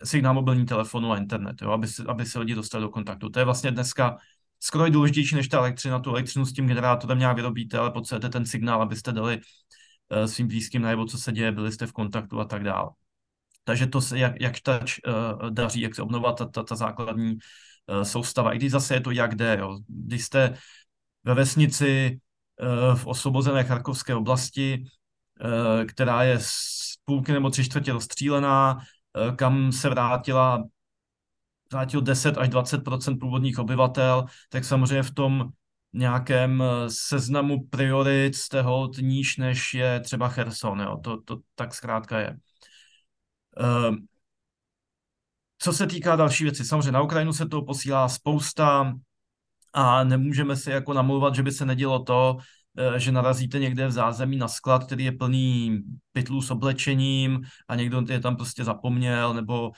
[0.05, 3.29] signál mobilní telefonu a internet, jo, aby, se, aby se lidi dostali do kontaktu.
[3.29, 4.17] To je vlastně dneska
[4.61, 5.99] skoro důležitější než ta elektřina.
[5.99, 10.49] Tu elektřinu s tím generátorem nějak vyrobíte, ale potřebujete ten signál, abyste dali uh, svým
[10.49, 12.91] blízkým najevo, co se děje, byli jste v kontaktu a tak dále.
[13.65, 17.33] Takže to se, jak, jak tač uh, daří, jak se obnovovat ta, ta, ta základní
[17.33, 18.53] uh, soustava.
[18.53, 19.57] I když zase je to jak jde.
[19.61, 19.79] Jo.
[19.89, 20.59] Když jste
[21.25, 22.21] ve vesnici
[22.63, 24.85] uh, v osvobozené Charkovské oblasti,
[25.89, 26.39] která je
[27.07, 30.65] půlky nebo tři čtvrtě rozstřílená, eh, kam se vrátila
[31.73, 35.49] vrátil 10 až 20% původních obyvatel, tak samozřejmě v tom
[35.93, 40.81] nějakém seznamu priorit z toho níž, než je třeba Cherson.
[40.81, 40.97] Jo.
[41.05, 42.37] To, to tak zkrátka je.
[45.59, 48.95] Co se týká další věci, samozřejmě na Ukrajinu se to posílá spousta
[49.73, 52.43] a nemůžeme si jako namluvat, že by se nedělo to, eh,
[52.97, 55.79] že narazíte někde v zázemí na sklad, který je plný
[56.13, 59.71] pytlů s oblečením a někdo je tam prostě zapomněl, nebo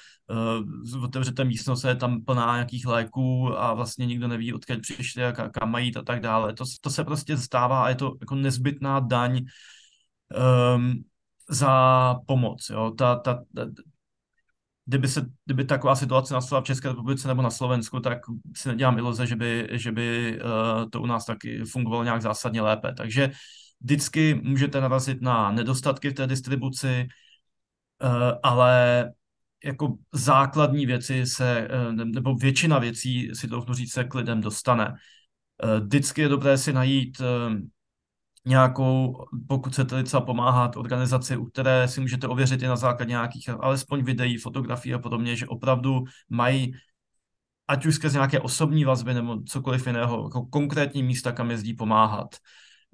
[0.95, 5.33] uh, otevřete místnost je tam plná nějakých léků a vlastně nikdo neví, odkud přišli a
[5.33, 6.55] kam mají a tak dále.
[6.55, 9.45] To, to se prostě stává a je to jako nezbytná daň
[10.77, 11.05] um,
[11.51, 12.71] za pomoc.
[12.71, 12.91] Jo?
[12.91, 13.67] Ta, ta, ta,
[14.88, 18.18] kdyby, se, kdyby taková situace nastala v České republice nebo na Slovensku, tak
[18.57, 22.61] si nedělám iluze, že by, že by uh, to u nás taky fungovalo nějak zásadně
[22.62, 22.94] lépe.
[22.96, 23.31] Takže
[23.81, 27.09] vždycky můžete narazit na nedostatky v té distribuci,
[28.05, 28.11] uh,
[28.42, 29.05] ale
[29.64, 34.94] jako základní věci se, uh, nebo většina věcí si to říct, se k lidem dostane.
[35.81, 37.22] Vždycky je dobré si najít
[38.49, 43.49] nějakou, pokud chcete třeba pomáhat organizaci, u které si můžete ověřit i na základě nějakých
[43.49, 46.73] alespoň videí, fotografií a podobně, že opravdu mají
[47.69, 52.37] ať už skrze nějaké osobní vazby nebo cokoliv jiného, jako konkrétní místa, kam jezdí pomáhat.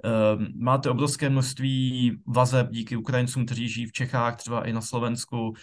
[0.05, 5.55] Ehm, máte obrovské množství vazeb díky Ukrajincům, kteří žijí v Čechách, třeba i na Slovensku,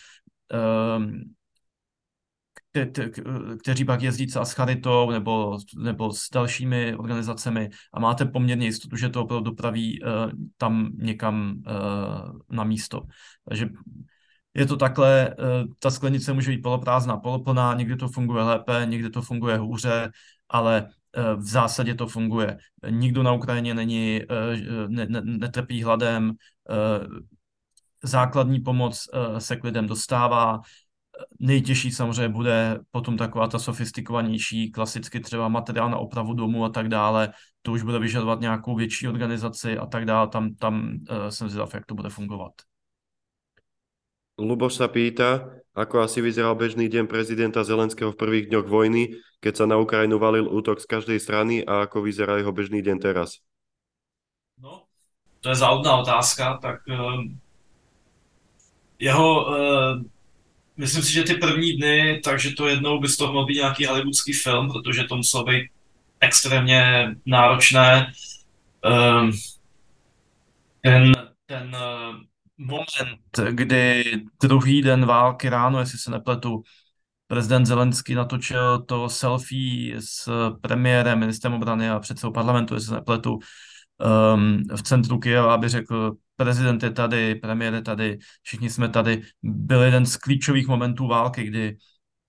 [2.73, 8.65] ehm, kteří pak jezdí třeba s Charitou nebo, nebo s dalšími organizacemi a máte poměrně
[8.65, 10.09] jistotu, že to opravdu dopraví uh,
[10.57, 13.01] tam někam uh, na místo.
[13.49, 13.69] Takže
[14.53, 19.09] je to takhle, uh, ta sklenice může být poloprázdná, poloplná, někdy to funguje lépe, někdy
[19.09, 20.11] to funguje hůře,
[20.49, 20.87] ale
[21.37, 22.57] v zásadě to funguje.
[22.89, 24.21] Nikdo na Ukrajině není,
[24.87, 26.31] ne, ne, netrpí hladem,
[28.03, 29.07] základní pomoc
[29.37, 30.61] se k lidem dostává,
[31.39, 36.87] Nejtěžší samozřejmě bude potom taková ta sofistikovanější, klasicky třeba materiál na opravu domu a tak
[36.87, 37.33] dále.
[37.61, 40.27] To už bude vyžadovat nějakou větší organizaci a tak dále.
[40.27, 42.51] Tam, tam uh, jsem zvědav, jak to bude fungovat.
[44.41, 49.53] Luboš sa pýta, ako asi vyzeral bežný deň prezidenta Zelenského v prvých dňoch vojny, keď
[49.53, 53.37] sa na Ukrajinu valil útok z každej strany a ako vyzerá jeho bežný deň teraz?
[54.57, 54.89] No,
[55.45, 57.21] to je záudná otázka, tak uh,
[58.97, 60.01] jeho uh,
[60.81, 63.85] Myslím si, že ty první dny, takže to jednou by z toho mohl být nějaký
[63.85, 65.69] hollywoodský film, protože to muselo být
[66.19, 68.11] extrémně náročné.
[68.85, 69.31] Um,
[70.81, 71.11] ten,
[71.45, 72.15] ten uh,
[72.57, 74.03] moment, kdy
[74.43, 76.63] druhý den války ráno, jestli se nepletu,
[77.27, 80.29] prezident Zelenský natočil to selfie s
[80.61, 83.39] premiérem, ministrem obrany a předsedou parlamentu, jestli se nepletu,
[84.33, 89.21] um, v centru Kyjeva, aby řekl, prezident je tady, premiér je tady, všichni jsme tady,
[89.43, 91.77] byl jeden z klíčových momentů války, kdy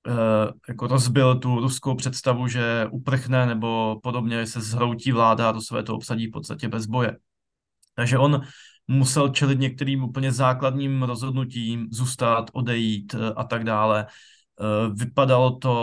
[0.08, 5.82] uh, jako rozbil tu ruskou představu, že uprchne nebo podobně se zhroutí vláda a své
[5.82, 7.16] to obsadí v podstatě bez boje.
[7.94, 8.40] Takže on
[8.88, 14.06] musel čelit některým úplně základním rozhodnutím, zůstat, odejít uh, a tak dále.
[14.60, 15.74] Uh, vypadalo to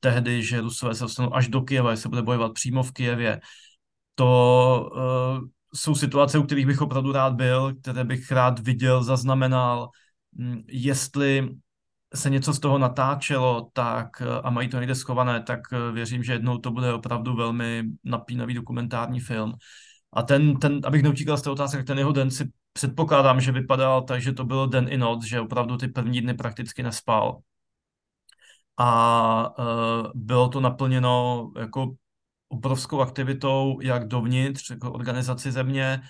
[0.00, 3.40] tehdy, že Rusové se dostanou až do Kyjeva, že se bude bojovat přímo v Kijevě.
[4.14, 4.90] To
[5.74, 9.90] jsou situace, u kterých bych opravdu rád byl, které bych rád viděl, zaznamenal.
[10.32, 11.48] Mm, jestli
[12.14, 16.32] se něco z toho natáčelo tak a mají to někde schované, tak eh, věřím, že
[16.32, 19.54] jednou to bude opravdu velmi napínavý dokumentární film.
[20.12, 24.02] A ten, ten abych neutíkal z té otázky, ten jeho den si předpokládám, že vypadal
[24.02, 27.40] tak, že to byl den i noc, že opravdu ty první dny prakticky nespal.
[28.76, 31.94] A uh, bylo to naplněno jako
[32.52, 36.00] obrovskou aktivitou jak dovnitř jako organizaci země,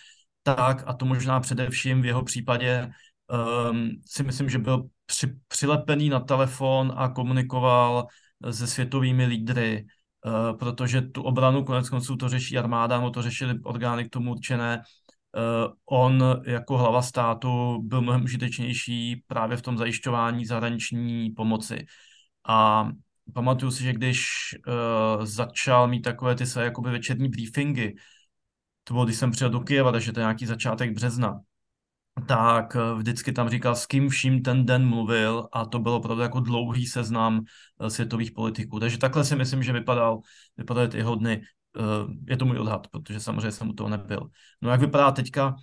[0.43, 2.91] tak a to možná především v jeho případě
[3.71, 8.07] um, si myslím, že byl při, přilepený na telefon a komunikoval
[8.51, 9.87] se světovými lídry,
[10.27, 14.31] uh, protože tu obranu konec konců to řeší armáda, no to řešili orgány k tomu
[14.31, 14.83] určené.
[15.33, 21.87] Uh, on jako hlava státu byl mnohem užitečnější právě v tom zajišťování zahraniční pomoci.
[22.49, 22.89] A
[23.35, 24.27] pamatuju si, že když
[24.67, 27.95] uh, začal mít takové ty své jakoby večerní briefingy,
[28.85, 31.41] to bylo, když jsem přijel do Kyjeva, takže to je nějaký začátek března,
[32.27, 36.23] tak uh, vždycky tam říkal, s kým vším ten den mluvil a to bylo opravdu
[36.23, 38.81] jako dlouhý seznam uh, světových politiků.
[38.81, 40.21] Takže takhle si myslím, že vypadal,
[40.57, 41.43] vypadaly ty jeho dny.
[41.79, 44.29] Uh, je to můj odhad, protože samozřejmě jsem u toho nebyl.
[44.63, 45.55] No jak vypadá teďka?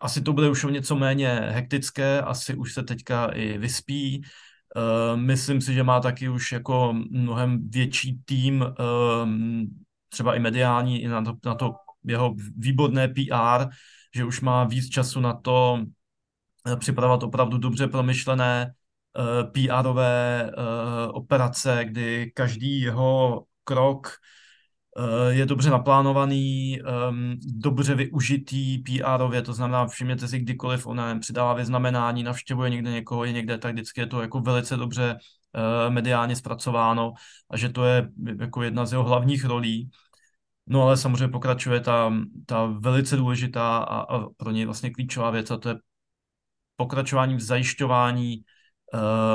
[0.00, 4.47] Asi to bude už o něco méně hektické, asi už se teďka i vyspí, Eh,
[5.14, 9.66] myslím si, že má taky už jako mnohem větší tým, ehm,
[10.08, 13.66] třeba i mediální, i na to, na to jeho výborné PR,
[14.14, 15.80] že už má víc času na to
[16.66, 20.50] eh, připravovat opravdu dobře promyšlené eh, PR-ové
[21.12, 24.08] operace, kdy každý jeho krok
[25.28, 32.22] je dobře naplánovaný, um, dobře využitý PR-ově, to znamená, všimněte si, kdykoliv ona přidává vyznamenání,
[32.22, 37.12] navštěvuje někde někoho, je někde, tak vždycky je to jako velice dobře uh, mediálně zpracováno
[37.50, 38.08] a že to je
[38.40, 39.90] jako jedna z jeho hlavních rolí.
[40.66, 42.12] No ale samozřejmě pokračuje ta,
[42.46, 45.76] ta velice důležitá a, a pro něj vlastně klíčová věc a to je
[46.76, 48.44] pokračování v zajišťování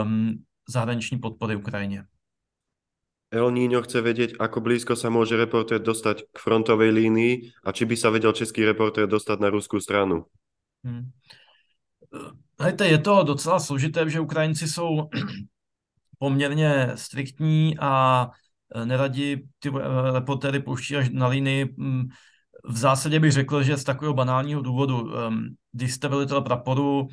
[0.03, 2.03] um, zahraniční podpory Ukrajině.
[3.33, 7.33] El Niño chce vědět, ako blízko sa môže reportér dostať k frontovej línii
[7.65, 10.29] a či by sa vedel český reportér dostat na ruskou stranu.
[10.85, 11.09] Hmm.
[12.61, 15.09] Hejte, je to docela složité, že Ukrajinci jsou
[16.19, 18.29] poměrně striktní a
[18.75, 21.73] e, neradi ty e, reportéry pouští až na linii.
[21.77, 22.13] Mm,
[22.63, 25.11] v zásadě bych řekl, že z takového banálního důvodu,
[25.71, 27.07] když jste velitel praporu,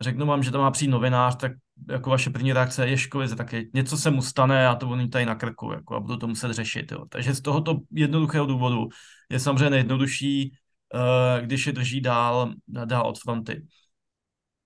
[0.00, 1.52] řeknu vám, že tam má přijít novinář, tak
[1.88, 5.08] jako vaše první reakce je školy, tak je, něco se mu stane a to oni
[5.08, 6.92] tady na krku jako, a budu to muset řešit.
[6.92, 7.04] Jo.
[7.08, 8.88] Takže z tohoto jednoduchého důvodu
[9.30, 10.52] je samozřejmě nejjednodušší,
[10.94, 13.66] uh, když je drží dál, dál od fronty.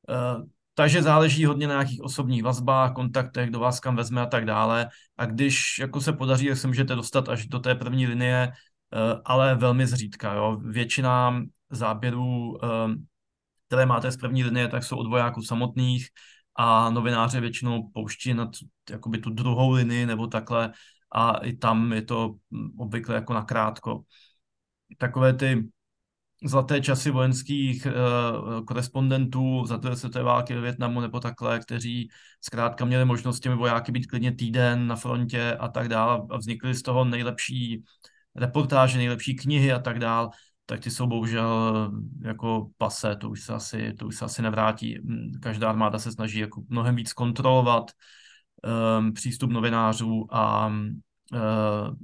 [0.08, 0.44] Uh,
[0.74, 4.88] takže záleží hodně na nějakých osobních vazbách, kontaktech, kdo vás kam vezme a tak dále.
[5.16, 9.20] A když jako se podaří, tak se můžete dostat až do té první linie, uh,
[9.24, 10.34] ale velmi zřídka.
[10.34, 10.60] Jo.
[10.64, 12.58] Většina záběrů
[13.72, 16.08] které máte z první linie, tak jsou od vojáků samotných
[16.56, 20.72] a novináře většinou pouští na tu, jakoby tu druhou linii nebo takhle
[21.14, 24.02] a i tam je to mm, obvykle jako nakrátko.
[24.98, 25.68] Takové ty
[26.44, 32.08] zlaté časy vojenských uh, korespondentů za druhé světové války ve Větnamu nebo takhle, kteří
[32.40, 36.74] zkrátka měli možnost těmi vojáky být klidně týden na frontě a tak dále a vznikly
[36.74, 37.82] z toho nejlepší
[38.34, 40.28] reportáže, nejlepší knihy a tak dále
[40.66, 41.90] tak ty jsou bohužel
[42.24, 44.98] jako pase, to už se asi, to už se asi nevrátí.
[45.02, 47.90] Mm, každá armáda se snaží jako mnohem víc kontrolovat
[48.98, 51.94] um, přístup novinářů a, uh,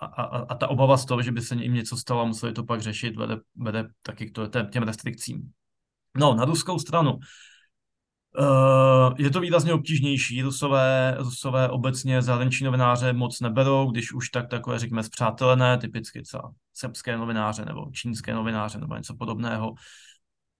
[0.00, 2.52] a, a, a ta obava z toho, že by se jim něco stalo a museli
[2.52, 5.52] to pak řešit, vede, vede taky k těm restrikcím.
[6.16, 7.18] No, na ruskou stranu.
[8.38, 10.42] Uh, je to výrazně obtížnější.
[10.42, 16.52] Rusové, Rusové obecně zahraniční novináře moc neberou, když už tak takové, řekněme, zpřátelené, typicky třeba
[16.74, 19.74] srbské novináře nebo čínské novináře nebo něco podobného.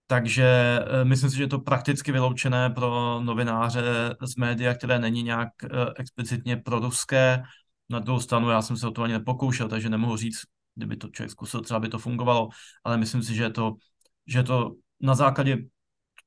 [0.07, 3.83] Takže uh, myslím si, že je to prakticky vyloučené pro novináře
[4.21, 7.43] z média, které není nějak uh, explicitně proruské.
[7.89, 10.41] Na druhou stranu já jsem se o to ani nepokoušel, takže nemohu říct,
[10.75, 12.49] kdyby to člověk zkusil, třeba by to fungovalo,
[12.83, 13.73] ale myslím si, že je to,
[14.27, 15.57] že je to na základě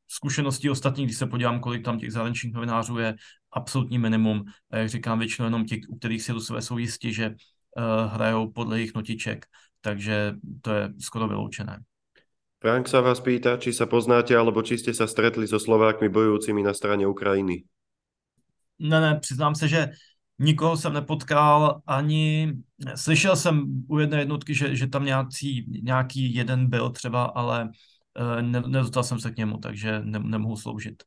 [0.08, 3.14] zkušeností ostatních, když se podívám, kolik tam těch zahraničních novinářů je,
[3.52, 4.44] absolutní minimum.
[4.70, 8.52] A jak říkám, většinou jenom těch, u kterých si Rusové jsou jistí, že uh, hrajou
[8.52, 9.46] podle jejich notiček,
[9.80, 11.80] takže to je skoro vyloučené.
[12.56, 16.64] Frank sa vás pýta, či sa poznáte, alebo či ste sa stretli so Slovákmi bojujúcimi
[16.64, 17.62] na straně Ukrajiny.
[18.78, 19.90] Ne, ne, přiznám se, že
[20.38, 22.52] nikoho jsem nepotkal, ani
[22.94, 27.70] slyšel jsem u jedné jednotky, že, že tam nějaký, nějaký jeden byl třeba, ale
[28.40, 31.02] ne, nedostal jsem se k němu, takže ne, nemohu sloužit.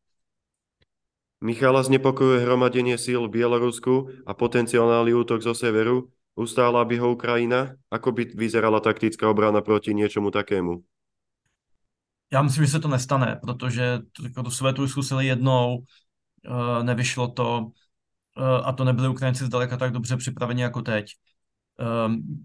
[1.42, 6.12] Michala znepokojuje hromadenie síl v Bielorusku a potenciálny útok zo severu.
[6.36, 7.80] Ustála by ho Ukrajina?
[7.92, 10.84] Ako by vyzerala taktická obrana proti něčemu takému?
[12.34, 14.00] Já myslím, že se to nestane, protože
[14.36, 15.84] to, to své tu zkusili jednou,
[16.46, 17.72] eh, nevyšlo to
[18.38, 21.06] eh, a to nebyli Ukrajinci zdaleka tak dobře připraveni jako teď.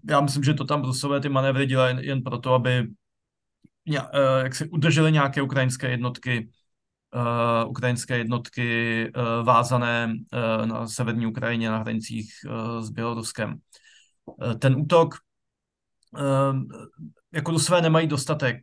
[0.09, 3.04] Já myslím, že to tam Rusové ty manévry dělají jen proto, aby Eh,
[3.85, 6.49] jak se udržely nějaké ukrajinské jednotky,
[7.15, 10.13] uh, ukrajinské jednotky uh, vázané
[10.65, 12.31] na severní Ukrajině na hranicích
[12.79, 13.57] s Běloruskem.
[14.59, 15.15] Ten útok
[17.33, 18.57] jako do své nemají dostatek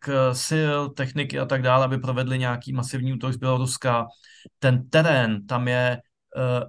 [0.46, 4.06] sil, techniky a tak dále, aby provedli nějaký masivní útok z Běloruska.
[4.58, 6.00] Ten terén tam je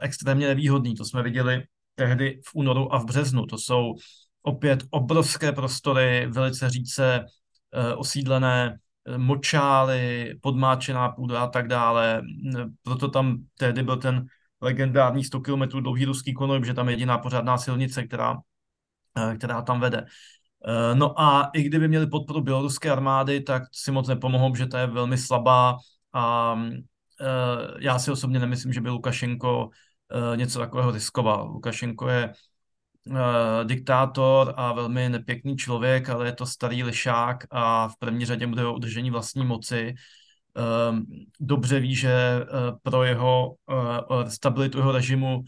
[0.02, 1.64] extrémně nevýhodný, to jsme viděli
[1.96, 3.46] tehdy v únoru a v březnu.
[3.46, 3.96] To jsou
[4.42, 7.43] opět obrovské prostory, velice říce Eh,
[7.96, 12.22] osídlené eh, močály, podmáčená půda a tak dále.
[12.84, 14.26] Proto tam tehdy byl ten
[14.62, 18.38] legendární 100 km dlouhý ruský konoj, že tam je jediná pořádná silnice, která,
[19.18, 20.06] eh, která tam vede.
[20.94, 24.88] No a i kdyby měli podporu běloruské armády, tak si moc nepomohou, že to je
[24.88, 25.78] velmi slabá
[26.14, 26.56] a
[27.80, 29.70] já si osobně nemyslím, že by Lukašenko
[30.36, 31.48] něco takového riskoval.
[31.48, 32.34] Lukašenko je
[33.10, 33.18] uh,
[33.64, 38.66] diktátor a velmi nepěkný člověk, ale je to starý lišák a v první řadě bude
[38.66, 39.94] o udržení vlastní moci.
[40.58, 41.00] Uh,
[41.40, 43.54] dobře ví, že uh, pro jeho
[44.10, 45.44] uh, stabilitu jeho režimu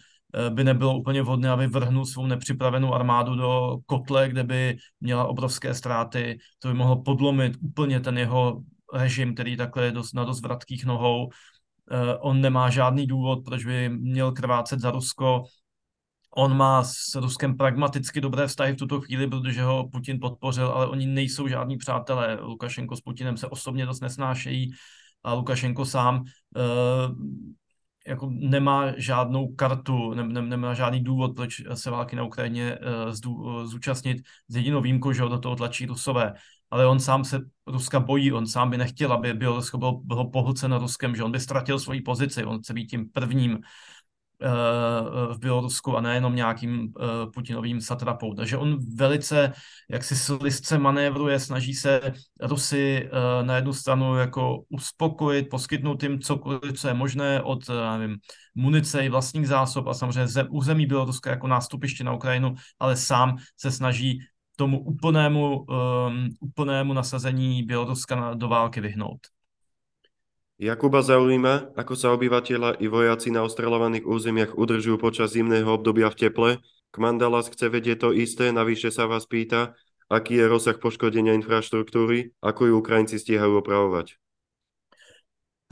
[0.49, 5.73] by nebylo úplně vhodné, aby vrhnul svou nepřipravenou armádu do kotle, kde by měla obrovské
[5.73, 6.37] ztráty.
[6.59, 8.61] To by mohlo podlomit úplně ten jeho
[8.93, 11.29] režim, který takhle je dost, na dost vratkých nohou.
[12.19, 15.43] On nemá žádný důvod, proč by měl krvácet za Rusko
[16.37, 20.87] On má s Ruskem pragmaticky dobré vztahy v tuto chvíli, protože ho Putin podpořil, ale
[20.87, 22.37] oni nejsou žádní přátelé.
[22.41, 24.71] Lukašenko s Putinem se osobně dost nesnášejí
[25.23, 27.15] a Lukašenko sám uh,
[28.07, 33.11] jako nemá žádnou kartu, ne, ne, nemá žádný důvod, proč se války na Ukrajině uh,
[33.11, 34.17] zdů, zúčastnit
[34.47, 36.33] s jedinou výjimkou, že ho do toho tlačí Rusové.
[36.71, 40.79] Ale on sám se Ruska bojí, on sám by nechtěl, aby Bělorusko bylo, bylo pohlceno
[40.79, 43.59] Ruskem, že on by ztratil svoji pozici, on chce být tím prvním
[45.33, 48.33] v Bělorusku a nejenom nějakým eh, Putinovým satrapou.
[48.33, 49.53] Takže on velice,
[49.89, 52.01] jak si slistce manévruje, snaží se
[52.41, 58.17] Rusy eh, na jednu stranu jako uspokojit, poskytnout jim cokoliv, co je možné od nevím,
[58.55, 63.37] munice i vlastních zásob a samozřejmě zem, území Běloruska jako nástupiště na Ukrajinu, ale sám
[63.57, 64.19] se snaží
[64.55, 69.34] tomu úplnému, um, úplnému nasazení Běloruska do války vyhnout.
[70.55, 76.15] Jakuba zaujíma, ako sa obyvateľa i vojaci na ostrelovaných územiach udržujú počas zimného obdobia v
[76.15, 76.49] teple.
[76.95, 79.75] Kmandalas chce vedieť to isté, navyše sa vás pýta,
[80.07, 84.15] aký je rozsah poškodenia infraštruktúry, ako ju Ukrajinci stíhajú opravovať.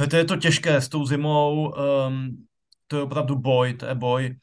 [0.04, 2.44] To je to těžké s tou zimou, um,
[2.92, 4.36] to je opravdu boj, to je boj.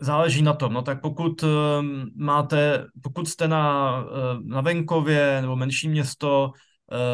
[0.00, 1.50] Záleží na tom, no tak pokud um,
[2.14, 3.64] máte, pokud jste na,
[3.98, 6.69] uh, na venkově nebo menší město, Eh,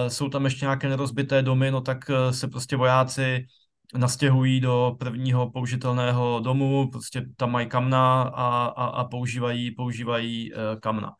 [0.08, 3.46] jsou tam ještě nějaké nerozbité domy, no tak eh, se prostě vojáci
[3.94, 10.56] nastěhují do prvního použitelného domu, prostě tam mají kamna a, a, a používají, používají eh,
[10.80, 11.12] kamna.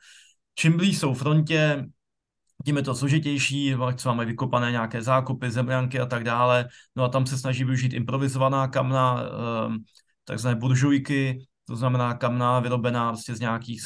[0.55, 1.85] Čím blíž jsou frontě,
[2.65, 6.69] tím je to složitější, co máme vykopané nějaké zákupy, zemranky a tak dále.
[6.97, 9.23] No a tam se snaží využít improvizovaná kamna,
[10.25, 13.83] takzvané buržujky, to znamená kamna vyrobená prostě z nějakých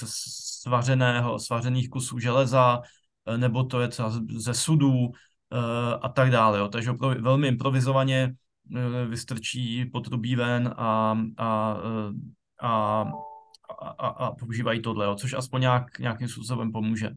[0.63, 3.00] svařeného, svařených kusů železa, Eh,
[3.37, 5.11] nebo to je třeba ze sudů
[5.53, 6.59] eh, a tak dále.
[6.59, 6.69] Jo.
[6.69, 8.35] Takže velmi improvizovaně
[8.77, 11.77] eh, vystrčí potrubí ven a, a,
[12.63, 13.05] a,
[13.99, 17.11] a, a používají tohle, jo, což aspoň nějak, nějakým způsobem pomůže.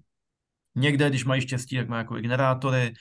[0.75, 2.93] Někde, když mají štěstí, tak mají jako generátory,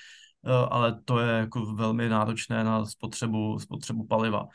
[0.71, 4.47] ale to je jako velmi náročné na spotřebu, spotřebu paliva.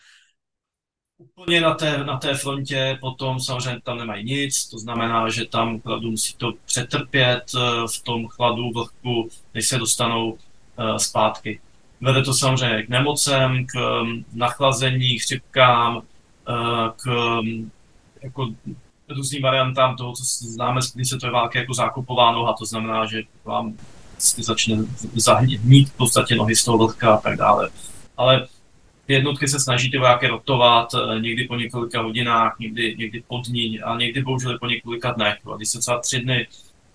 [1.20, 5.76] Úplně na té, na té frontě potom samozřejmě tam nemají nic, to znamená, že tam
[5.76, 11.60] opravdu musí to přetrpět eh, v tom chladu, vlhku, než se dostanou uh, zpátky.
[12.02, 16.04] Vede to samozřejmě k nemocem, k um, nachlazení, chřipkám, uh,
[16.96, 17.06] k
[17.40, 17.72] um,
[18.24, 18.48] jako
[19.10, 23.06] různým variantám toho, co známe z se to je války jako zákupová noha, to znamená,
[23.06, 23.74] že vám
[24.38, 24.78] začne
[25.16, 27.70] zahnít v podstatě nohy z toho vlhka a tak dále.
[28.18, 28.48] Ale
[29.08, 33.38] ty jednotky se snaží ty vojáky rotovat, eh, někdy po několika hodinách, někdy, někdy po
[33.38, 35.38] dní, a někdy bohužel po několika dnech.
[35.54, 36.48] A když se třeba tři dny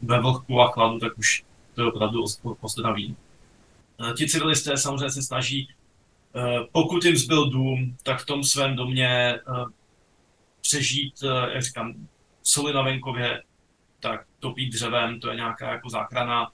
[0.03, 1.45] ve vlhku a chladu, tak už
[1.75, 2.25] to je opravdu
[2.61, 3.17] pozdraví.
[4.01, 5.69] Eh, ti civilisté samozřejmě se snaží,
[6.37, 6.41] eh,
[6.73, 9.41] pokud jim zbyl dům, tak v tom svém domě
[10.61, 11.15] přežít,
[11.55, 11.95] jak říkám,
[12.43, 13.43] soli na venkově,
[14.01, 16.51] tak topít dřevem, to je nějaká jako záchrana.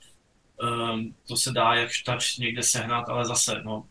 [1.29, 3.85] To se dá jak tač někde sehnat, ale zase, no,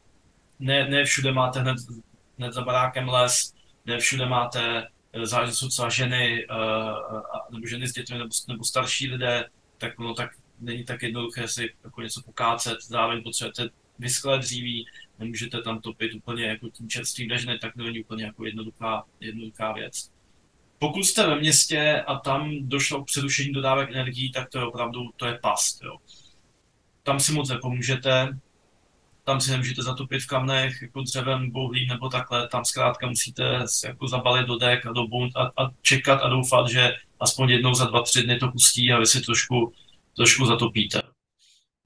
[0.60, 1.78] ne, ne všude máte hned,
[2.38, 3.54] hned za barákem les,
[3.86, 8.64] ne všude máte, eh, záleží jsou třeba ženy, uh, nebo ženy s dětmi, nebo, nebo
[8.64, 14.40] starší lidé, tak ono tak není tak jednoduché si jako něco pokácet, zároveň potřebujete vysklé
[14.40, 14.86] dříví,
[15.20, 19.72] nemůžete tam topit úplně jako tím čerstvým dežne, tak to není úplně jako jednoduchá, jednoduchá
[19.74, 20.12] věc.
[20.80, 25.10] Pokud jste ve městě a tam došlo k přerušení dodávek energií, tak to je opravdu,
[25.16, 25.84] to je past.
[25.84, 25.98] Jo.
[27.04, 28.38] Tam si moc nepomůžete,
[29.28, 34.08] tam si nemůžete zatopit v kamnech, jako dřevem, bohlím nebo takhle, tam zkrátka musíte jako
[34.08, 37.86] zabalit do dek a do bunt a, a, čekat a doufat, že aspoň jednou za
[37.86, 39.74] dva, tři dny to pustí a vy si trošku,
[40.16, 41.02] trošku zatopíte.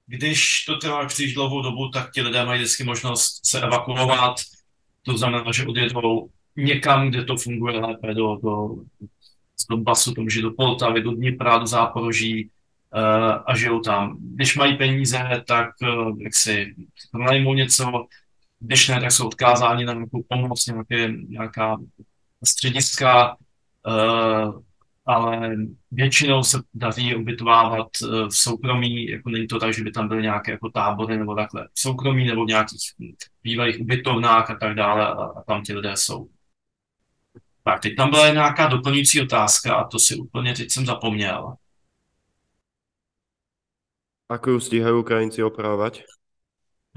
[0.06, 4.34] Když to trvá příliš dlouhou dobu, tak ti lidé mají vždycky možnost se evakuovat,
[5.02, 8.68] to znamená, že odjedou někam, kde to funguje lépe, do, do,
[9.60, 12.50] z Donbasu, to může do Poltavy, do Dnipra, do Záporoží,
[13.46, 14.16] a žijou tam.
[14.20, 16.74] Když mají peníze, tak uh, jak si
[17.12, 18.06] pronajmou něco,
[18.60, 21.76] když ne, tak jsou odkázáni na nějakou pomoc, nějaké, nějaká
[22.44, 23.36] střediska,
[23.86, 24.60] uh,
[25.06, 25.56] ale
[25.90, 27.88] většinou se daří ubytovávat
[28.28, 31.68] v soukromí, jako není to tak, že by tam byly nějaké jako tábory nebo takhle
[31.74, 32.80] v soukromí nebo v nějakých
[33.42, 36.28] bývalých ubytovnách a tak dále a, a tam ti lidé jsou.
[37.64, 41.54] Tak, teď tam byla nějaká doplňující otázka a to si úplně teď jsem zapomněl.
[44.32, 45.98] Ako ju stíhají Ukrajinci opravovat?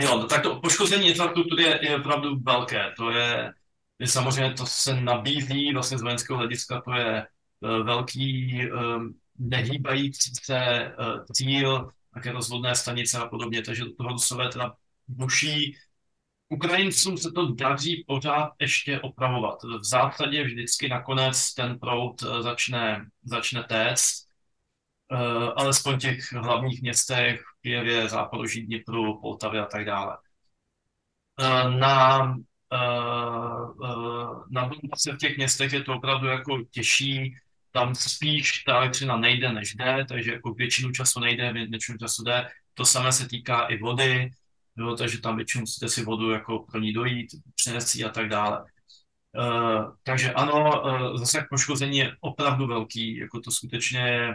[0.01, 2.93] Jo, no tak to poškození infrastruktury je, je opravdu velké.
[2.97, 3.53] To je,
[3.99, 7.27] je samozřejmě, to se nabízí vlastně z vojenského hlediska, to je
[7.59, 14.49] uh, velký um, nehýbající se uh, cíl, také rozvodné stanice a podobně, takže toho Rusové
[14.49, 14.73] teda
[15.07, 15.75] buší
[16.49, 19.63] Ukrajincům se to daří pořád ještě opravovat.
[19.63, 24.24] V zásadě vždycky nakonec ten proud začne, začne téct,
[25.55, 30.17] alespoň v těch hlavních městech, Kijevě, Záporoží, Dnipru, Poltavě a tak dále.
[31.41, 32.35] Uh, na, uh,
[34.49, 37.35] na Donbase v těch městech je to opravdu jako těžší,
[37.71, 42.49] tam spíš ta elektřina nejde, než jde, takže jako většinu času nejde, většinu času jde.
[42.73, 44.31] To samé se týká i vody,
[44.77, 48.65] jo, takže tam většinou musíte si vodu jako pro ní dojít, přinést a tak dále.
[49.39, 54.33] Uh, takže ano, uh, zase poškození je opravdu velký, jako to skutečně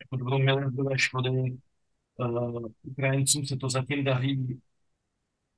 [0.00, 1.58] jako to budou miliardové škody.
[2.16, 4.60] Uh, Ukrajincům se to zatím daří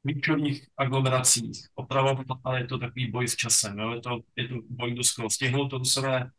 [0.03, 3.78] klíčových aglomeracích opravovat, ale je to takový boj s časem.
[3.78, 3.90] Jo?
[3.95, 5.30] Je, to, je to boj do skoro.
[5.30, 6.30] Stihnou to Rusové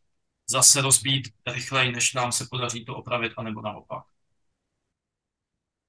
[0.50, 4.04] zase rozbít rychleji, než nám se podaří to opravit, anebo naopak.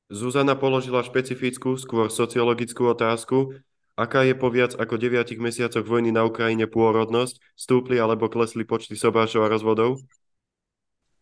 [0.06, 3.58] Zuzana položila špecifickú, skôr sociologickú otázku.
[3.96, 7.40] Aká je po viac ako 9 mesiacoch vojny na Ukrajine pôrodnosť?
[7.56, 10.04] Stúpli alebo klesli počty sobášov a rozvodov?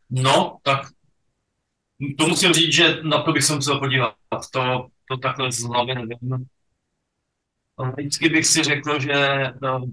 [0.09, 0.89] No, tak
[2.17, 4.15] to musím říct, že na to bych se musel podívat.
[4.51, 6.45] To, to takhle z hlavy nevím.
[7.97, 9.13] Vždycky bych si řekl, že
[9.61, 9.85] no,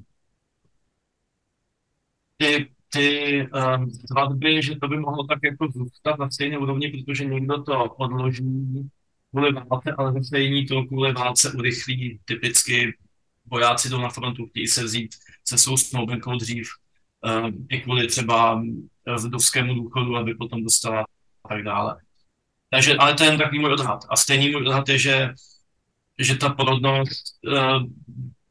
[2.37, 7.25] ty, ty um, svatby, že to by mohlo tak jako zůstat na stejné úrovni, protože
[7.25, 8.91] někdo to odloží
[9.31, 12.21] kvůli válce, ale zase jiní to kvůli válce urychlí.
[12.25, 12.97] Typicky
[13.47, 15.15] vojáci jdou na frontu, chtějí se vzít
[15.45, 16.69] se svou snoubenkou dřív,
[17.45, 18.63] um, i kvůli třeba
[19.25, 21.01] vdovskému důchodu, aby potom dostala
[21.45, 21.97] a tak dále.
[22.71, 24.05] Takže, ale to je jen takový můj odhad.
[24.09, 25.35] A stejný můj odhad je, že,
[26.19, 27.83] že ta porodnost uh,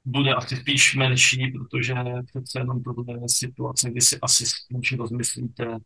[0.05, 5.77] bude asi spíš menší, protože přece jenom to bude situace, kdy si asi spíš rozmyslíte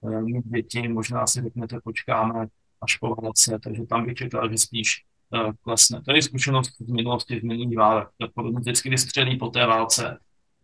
[0.00, 2.46] uh, mít děti, možná si řeknete, počkáme
[2.80, 4.88] až po válce, takže tam bych čekal, že spíš
[5.30, 6.02] uh, klesne.
[6.02, 8.08] To je zkušenost z minulosti, z minulých válek.
[8.34, 10.18] Porodnost vždycky vystřelí po té válce,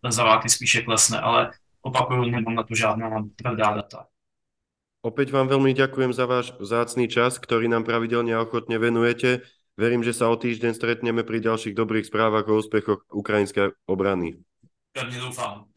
[0.08, 1.50] za války spíše klesne, ale
[1.82, 4.06] opakuju, nemám na to žádná tvrdá data.
[5.06, 9.46] Opäť vám veľmi ďakujem za váš vzácný čas, ktorý nám pravidelne a ochotne venujete.
[9.78, 14.42] Verím, že sa o týždeň stretneme pri ďalších dobrých správach o úspechoch ukrajinskej obrany.
[14.90, 15.68] Pevne doufám.